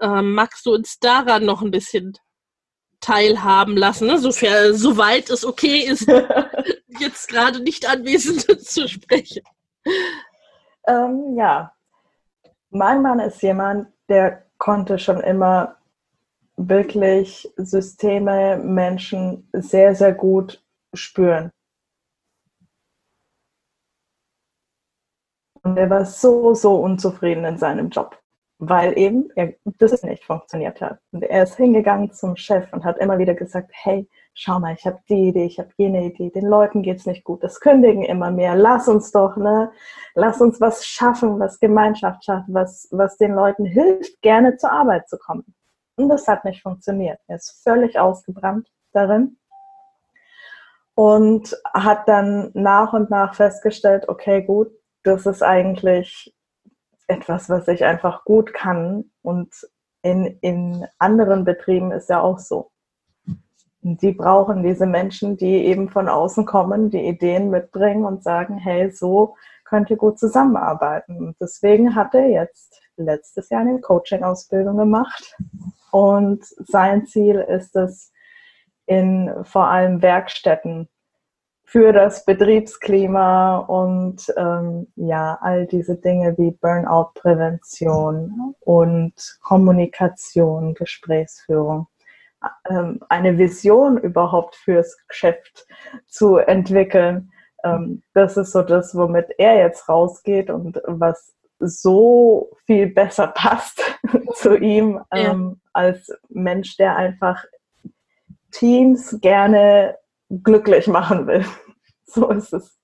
[0.00, 2.14] Ähm, magst du uns daran noch ein bisschen
[3.00, 4.18] teilhaben lassen, ne?
[4.18, 6.08] sofern, soweit es okay ist,
[6.98, 9.42] jetzt gerade nicht Anwesende zu sprechen.
[10.86, 11.74] Ähm, ja,
[12.70, 15.76] mein Mann ist jemand, der konnte schon immer
[16.56, 21.50] wirklich Systeme, Menschen sehr, sehr gut spüren.
[25.62, 28.20] Und er war so, so unzufrieden in seinem Job.
[28.58, 30.98] Weil eben er, das nicht funktioniert hat.
[31.12, 34.86] Und er ist hingegangen zum Chef und hat immer wieder gesagt, hey, schau mal, ich
[34.86, 38.30] habe die Idee, ich habe jene Idee, den Leuten geht's nicht gut, das kündigen immer
[38.30, 39.70] mehr, lass uns doch, ne,
[40.14, 45.08] lass uns was schaffen, was Gemeinschaft schafft, was, was den Leuten hilft, gerne zur Arbeit
[45.08, 45.54] zu kommen.
[45.96, 47.20] Und das hat nicht funktioniert.
[47.28, 49.36] Er ist völlig ausgebrannt darin
[50.94, 54.68] und hat dann nach und nach festgestellt, okay, gut,
[55.02, 56.33] das ist eigentlich
[57.06, 59.52] etwas, was ich einfach gut kann und
[60.02, 62.70] in, in anderen Betrieben ist ja auch so.
[63.80, 68.90] Die brauchen diese Menschen, die eben von außen kommen, die Ideen mitbringen und sagen, hey,
[68.90, 71.18] so könnt ihr gut zusammenarbeiten.
[71.18, 75.36] Und deswegen hat er jetzt letztes Jahr eine Coaching-Ausbildung gemacht.
[75.90, 78.12] Und sein Ziel ist es,
[78.86, 80.88] in vor allem Werkstätten
[81.74, 89.12] für das Betriebsklima und ähm, ja, all diese Dinge wie Burnout-Prävention und
[89.42, 91.88] Kommunikation, Gesprächsführung,
[92.70, 95.66] ähm, eine Vision überhaupt fürs Geschäft
[96.06, 97.32] zu entwickeln.
[97.64, 103.82] Ähm, das ist so das, womit er jetzt rausgeht und was so viel besser passt
[104.34, 105.70] zu ihm ähm, ja.
[105.72, 107.44] als Mensch, der einfach
[108.52, 109.98] Teams gerne
[110.30, 111.44] glücklich machen will.
[112.06, 112.78] So ist es.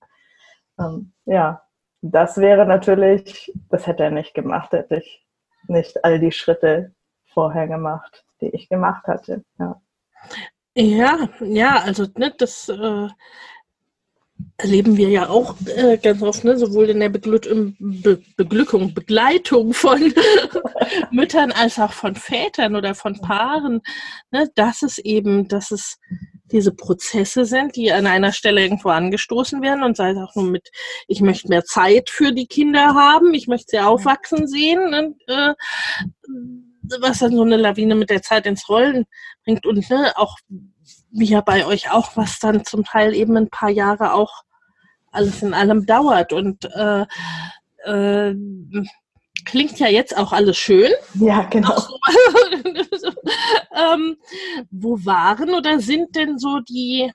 [0.79, 1.61] Ähm, ja,
[2.01, 5.25] das wäre natürlich, das hätte er nicht gemacht, hätte ich
[5.67, 6.93] nicht all die Schritte
[7.25, 9.43] vorher gemacht, die ich gemacht hatte.
[9.59, 9.81] Ja,
[10.75, 13.07] ja, ja also ne, das äh,
[14.57, 17.47] erleben wir ja auch äh, ganz oft, ne, sowohl in der Beglück
[17.79, 20.13] Be Beglückung, Begleitung von
[21.11, 23.81] Müttern als auch von Vätern oder von Paaren,
[24.31, 25.99] ne, dass es eben, dass es
[26.51, 30.45] diese Prozesse sind, die an einer Stelle irgendwo angestoßen werden und sei es auch nur
[30.45, 30.69] mit,
[31.07, 35.53] ich möchte mehr Zeit für die Kinder haben, ich möchte sie aufwachsen sehen, und, äh,
[36.99, 39.05] was dann so eine Lawine mit der Zeit ins Rollen
[39.45, 40.37] bringt und ne, auch
[41.11, 44.43] wie ja bei euch auch, was dann zum Teil eben ein paar Jahre auch
[45.11, 47.05] alles in allem dauert und äh,
[47.85, 48.35] äh,
[49.45, 50.91] klingt ja jetzt auch alles schön.
[51.15, 51.75] Ja, genau.
[53.75, 54.17] ähm,
[54.69, 57.11] wo waren oder sind denn so die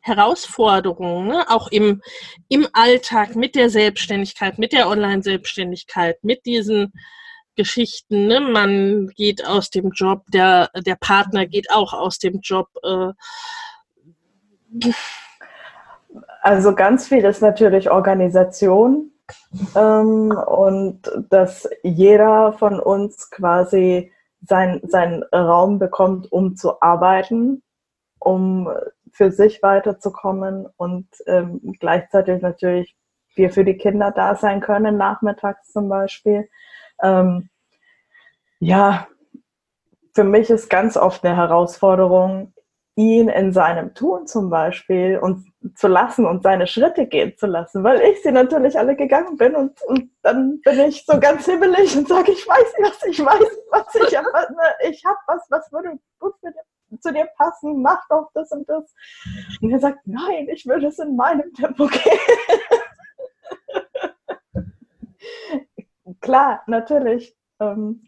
[0.00, 1.44] Herausforderungen, ne?
[1.48, 2.00] auch im,
[2.48, 6.92] im Alltag mit der Selbstständigkeit, mit der Online-Selbstständigkeit, mit diesen
[7.56, 8.26] Geschichten.
[8.26, 8.40] Ne?
[8.40, 12.68] Man geht aus dem Job, der, der Partner geht auch aus dem Job.
[12.84, 13.12] Äh,
[16.42, 19.10] also ganz viel ist natürlich Organisation
[19.74, 21.00] ähm, und
[21.30, 24.12] dass jeder von uns quasi
[24.46, 24.80] sein,
[25.32, 27.62] Raum bekommt, um zu arbeiten,
[28.18, 28.68] um
[29.12, 32.96] für sich weiterzukommen und ähm, gleichzeitig natürlich
[33.36, 36.48] wir für die Kinder da sein können, nachmittags zum Beispiel.
[37.02, 37.50] Ähm,
[38.58, 39.06] ja,
[40.14, 42.54] für mich ist ganz oft eine Herausforderung,
[42.96, 47.82] ihn in seinem Tun zum Beispiel und zu lassen und seine Schritte gehen zu lassen,
[47.82, 51.96] weil ich sie natürlich alle gegangen bin und, und dann bin ich so ganz hibbelig
[51.96, 55.98] und sage, ich weiß was, ich weiß was, ich habe ne, ich was, was würde
[56.18, 56.52] gut dir,
[57.00, 58.94] zu dir passen, mach doch das und das.
[59.60, 62.18] Und er sagt, nein, ich würde es in meinem Tempo gehen.
[66.20, 67.36] Klar, natürlich.
[67.60, 68.02] Ähm,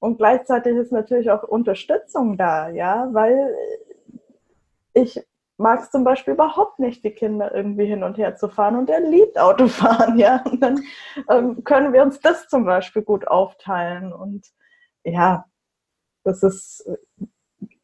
[0.00, 3.54] und gleichzeitig ist natürlich auch Unterstützung da, ja, weil
[4.92, 5.25] ich
[5.58, 8.90] mag es zum Beispiel überhaupt nicht, die Kinder irgendwie hin und her zu fahren und
[8.90, 10.42] er liebt Autofahren, ja.
[10.44, 10.82] Und dann
[11.30, 14.12] ähm, können wir uns das zum Beispiel gut aufteilen.
[14.12, 14.46] Und
[15.04, 15.46] ja,
[16.24, 16.88] das ist,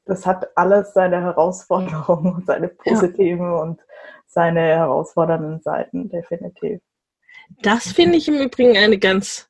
[0.05, 3.57] das hat alles seine Herausforderungen und seine positiven ja.
[3.57, 3.81] und
[4.27, 6.81] seine herausfordernden Seiten, definitiv.
[7.61, 9.49] Das finde ich im Übrigen eine ganz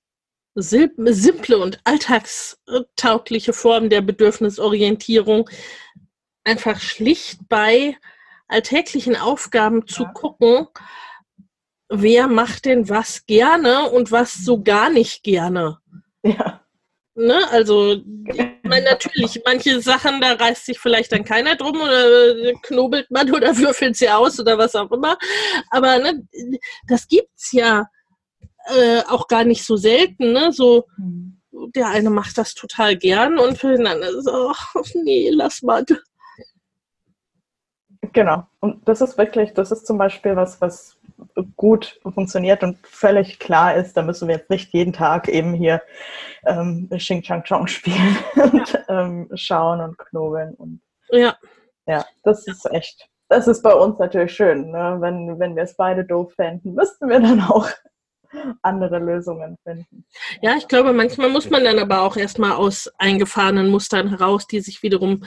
[0.54, 5.48] simple und alltagstaugliche Form der Bedürfnisorientierung,
[6.44, 7.96] einfach schlicht bei
[8.48, 10.66] alltäglichen Aufgaben zu gucken,
[11.88, 15.78] wer macht denn was gerne und was so gar nicht gerne.
[16.22, 16.62] Ja.
[17.14, 17.46] Ne?
[17.50, 23.10] Also, ich meine, natürlich, manche Sachen, da reißt sich vielleicht dann keiner drum oder knobelt
[23.10, 25.18] man oder würfelt sie aus oder was auch immer.
[25.70, 26.26] Aber ne,
[26.88, 27.86] das gibt's ja
[28.66, 30.52] äh, auch gar nicht so selten, ne?
[30.52, 31.38] So, mhm.
[31.74, 35.84] der eine macht das total gern und für den anderen so, ach, nee, lass mal.
[38.12, 38.46] Genau.
[38.60, 40.98] Und das ist wirklich, das ist zum Beispiel was, was
[41.56, 43.96] gut funktioniert und völlig klar ist.
[43.96, 45.82] Da müssen wir jetzt nicht jeden Tag eben hier
[46.44, 50.54] ähm, Xing Chang Chong spielen und ähm, schauen und knobeln.
[50.54, 50.80] Und,
[51.10, 51.36] ja.
[51.86, 53.08] Ja, das ist echt.
[53.28, 54.70] Das ist bei uns natürlich schön.
[54.70, 54.96] Ne?
[55.00, 57.68] Wenn, wenn wir es beide doof fänden, müssten wir dann auch
[58.62, 60.04] andere Lösungen finden.
[60.40, 64.60] Ja, ich glaube, manchmal muss man dann aber auch erstmal aus eingefahrenen Mustern heraus, die
[64.60, 65.22] sich wiederum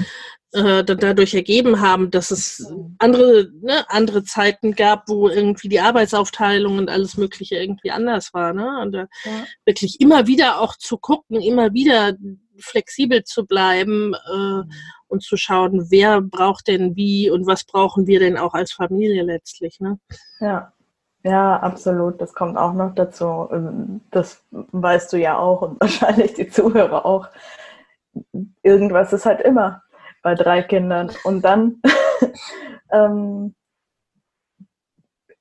[0.53, 6.77] äh, dadurch ergeben haben, dass es andere, ne, andere Zeiten gab, wo irgendwie die Arbeitsaufteilung
[6.77, 8.53] und alles Mögliche irgendwie anders war.
[8.53, 8.79] Ne?
[8.81, 9.45] Und äh, ja.
[9.65, 12.13] wirklich immer wieder auch zu gucken, immer wieder
[12.57, 14.71] flexibel zu bleiben äh, mhm.
[15.07, 19.23] und zu schauen, wer braucht denn wie und was brauchen wir denn auch als Familie
[19.23, 19.79] letztlich.
[19.79, 19.99] Ne?
[20.39, 20.73] Ja.
[21.26, 22.21] Ja, absolut.
[22.21, 23.49] Das kommt auch noch dazu.
[23.51, 27.30] Ähm, das weißt du ja auch und wahrscheinlich die Zuhörer auch.
[28.61, 29.82] Irgendwas ist halt immer
[30.21, 31.11] bei drei Kindern.
[31.23, 31.82] Und dann,
[32.91, 33.55] ähm,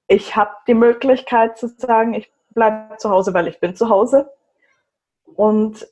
[0.07, 4.33] ich habe die Möglichkeit zu sagen, ich bleibe zu Hause, weil ich bin zu Hause.
[5.25, 5.87] Und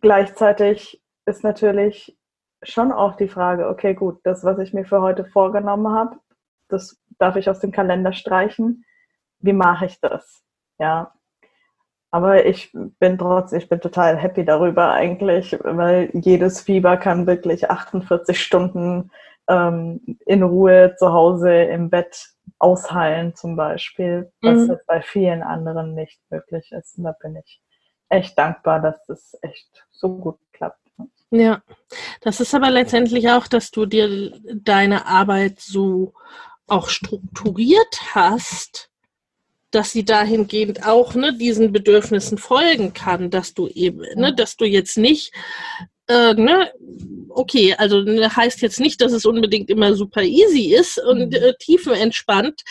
[0.00, 2.16] gleichzeitig ist natürlich
[2.62, 6.20] schon auch die Frage, okay, gut, das, was ich mir für heute vorgenommen habe,
[6.68, 8.84] das darf ich aus dem Kalender streichen.
[9.40, 10.42] Wie mache ich das?
[10.78, 11.12] Ja.
[12.10, 17.68] Aber ich bin trotzdem, ich bin total happy darüber eigentlich, weil jedes Fieber kann wirklich
[17.68, 19.10] 48 Stunden
[19.48, 24.76] ähm, in Ruhe zu Hause im Bett ausheilen zum Beispiel, was mhm.
[24.86, 26.96] bei vielen anderen nicht möglich ist.
[26.96, 27.60] Und da bin ich
[28.08, 30.80] echt dankbar, dass das echt so gut klappt.
[31.30, 31.60] Ja,
[32.20, 36.14] das ist aber letztendlich auch, dass du dir deine Arbeit so
[36.66, 38.90] auch strukturiert hast,
[39.70, 44.64] dass sie dahingehend auch ne, diesen Bedürfnissen folgen kann, dass du eben, ne, dass du
[44.64, 45.32] jetzt nicht,
[46.08, 46.72] äh, ne,
[47.28, 51.34] okay, also ne, heißt jetzt nicht, dass es unbedingt immer super easy ist und mhm.
[51.34, 52.62] äh, tiefenentspannt,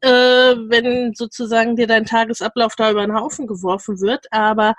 [0.00, 4.74] äh, wenn sozusagen dir dein Tagesablauf da über den Haufen geworfen wird, aber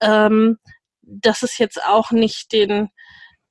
[0.00, 0.58] ähm,
[1.02, 2.90] dass es jetzt auch nicht den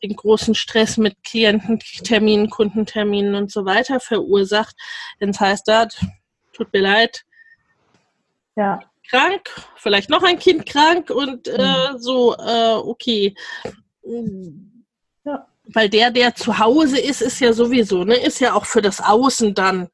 [0.04, 4.76] den großen Stress mit Kliententerminen, Kundenterminen und so weiter verursacht.
[5.20, 5.88] Denn es heißt da,
[6.54, 7.24] tut mir leid,
[8.56, 8.80] ja.
[9.10, 11.98] krank, vielleicht noch ein Kind krank und äh, mhm.
[11.98, 13.36] so, äh, okay.
[15.24, 15.48] Ja.
[15.74, 19.02] Weil der, der zu Hause ist, ist ja sowieso, ne, ist ja auch für das
[19.02, 19.90] Außen dann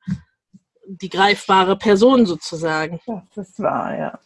[0.85, 2.99] die greifbare Person sozusagen.
[3.35, 4.19] Das ist wahr, ja.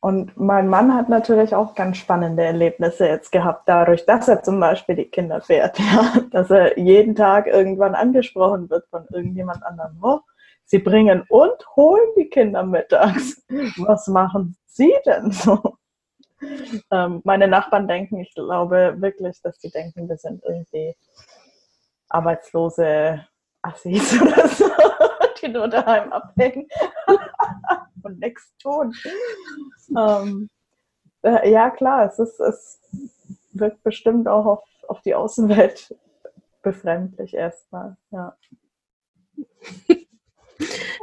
[0.00, 4.60] Und mein Mann hat natürlich auch ganz spannende Erlebnisse jetzt gehabt, dadurch, dass er zum
[4.60, 6.20] Beispiel die Kinder fährt, ja?
[6.30, 9.98] dass er jeden Tag irgendwann angesprochen wird von irgendjemand anderem.
[10.02, 10.20] Oh,
[10.64, 13.42] Sie bringen und holen die Kinder mittags.
[13.78, 15.78] Was machen Sie denn so?
[16.92, 20.94] Ähm, meine Nachbarn denken, ich glaube wirklich, dass sie denken, wir sind irgendwie
[22.08, 23.26] arbeitslose
[23.62, 24.66] Assis oder so,
[25.42, 26.68] die nur daheim abhängen
[28.08, 28.94] und nichts tun.
[29.96, 30.50] Ähm,
[31.22, 32.80] äh, ja, klar, es, ist, es
[33.52, 35.94] wirkt bestimmt auch auf, auf die Außenwelt
[36.62, 37.96] befremdlich erstmal.
[38.10, 38.36] Ja.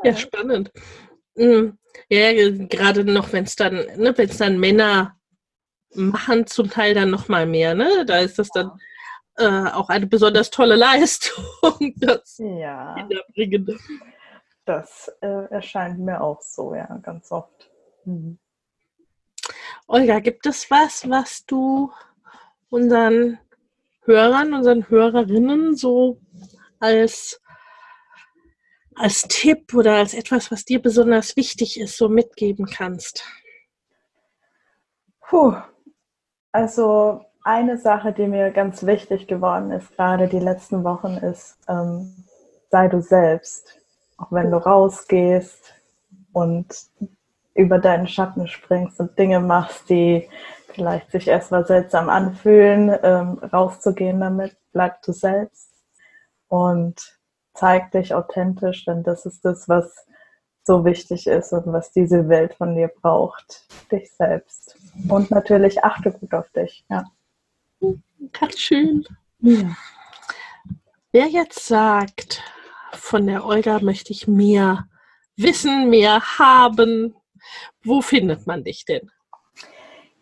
[0.04, 0.72] ja, spannend.
[1.36, 1.78] Mhm.
[2.10, 2.32] Ja,
[2.68, 5.18] gerade noch, wenn es dann, ne, wenn es dann Männer
[5.94, 8.06] machen, zum Teil dann noch mal mehr, ne?
[8.06, 8.72] Da ist das dann
[9.38, 11.44] äh, auch eine besonders tolle Leistung,
[11.98, 12.96] das ja.
[12.96, 13.80] Kinderbringen.
[14.66, 17.70] Das äh, erscheint mir auch so, ja, ganz oft.
[18.04, 18.40] Mhm.
[19.88, 21.92] Olga, gibt es was, was du
[22.70, 23.40] unseren
[24.02, 26.20] Hörern, unseren Hörerinnen so
[26.80, 27.40] als,
[28.96, 33.24] als Tipp oder als etwas, was dir besonders wichtig ist, so mitgeben kannst?
[35.22, 35.56] Puh,
[36.52, 42.26] also eine Sache, die mir ganz wichtig geworden ist, gerade die letzten Wochen, ist, ähm,
[42.72, 43.85] sei du selbst
[44.18, 45.74] auch wenn du rausgehst
[46.34, 46.68] und
[47.54, 50.30] über deinen Schatten springst und Dinge machst, die
[50.74, 55.72] vielleicht sich erstmal seltsam anfühlen, ähm, rauszugehen damit, bleib du selbst
[56.50, 57.18] und
[57.54, 60.06] zeig dich authentisch, denn das ist das, was
[60.64, 64.76] so wichtig ist und was diese Welt von dir braucht, dich selbst.
[65.08, 67.06] Und natürlich achte gut auf dich, ja.
[68.34, 69.06] Ganz schön.
[69.40, 69.76] Ja.
[71.12, 72.42] Wer jetzt sagt,
[72.96, 74.86] von der Olga möchte ich mehr
[75.38, 77.16] wissen, mehr haben.
[77.84, 79.10] Wo findet man dich denn?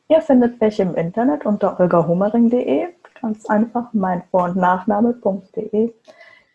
[0.09, 2.89] Ihr findet mich im Internet unter olgahomering.de.
[3.21, 5.93] Ganz einfach mein Vor- und Nachname.de.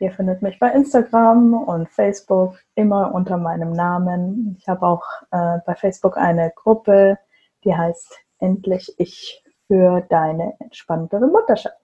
[0.01, 4.57] Ihr findet mich bei Instagram und Facebook immer unter meinem Namen.
[4.61, 7.19] Ich habe auch äh, bei Facebook eine Gruppe,
[7.65, 11.77] die heißt Endlich Ich für deine entspanntere Mutterschaft.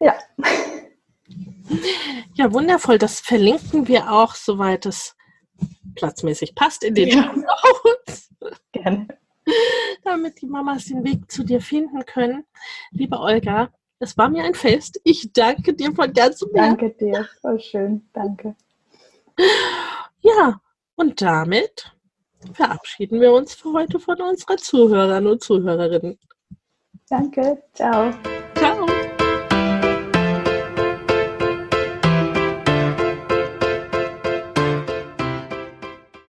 [0.00, 0.14] Ja.
[2.34, 2.98] Ja, wundervoll.
[2.98, 5.16] Das verlinken wir auch, soweit es
[5.94, 7.32] platzmäßig passt, in den ja.
[8.02, 8.30] Notes.
[8.72, 9.08] Gerne.
[10.04, 12.44] Damit die Mamas den Weg zu dir finden können.
[12.90, 15.00] Liebe Olga, es war mir ein Fest.
[15.04, 16.78] Ich danke dir von ganzem Herzen.
[16.78, 18.08] Danke dir, voll schön.
[18.12, 18.54] Danke.
[20.20, 20.60] Ja,
[20.96, 21.92] und damit
[22.52, 26.18] verabschieden wir uns für heute von unseren Zuhörern und Zuhörerinnen.
[27.08, 28.12] Danke, ciao.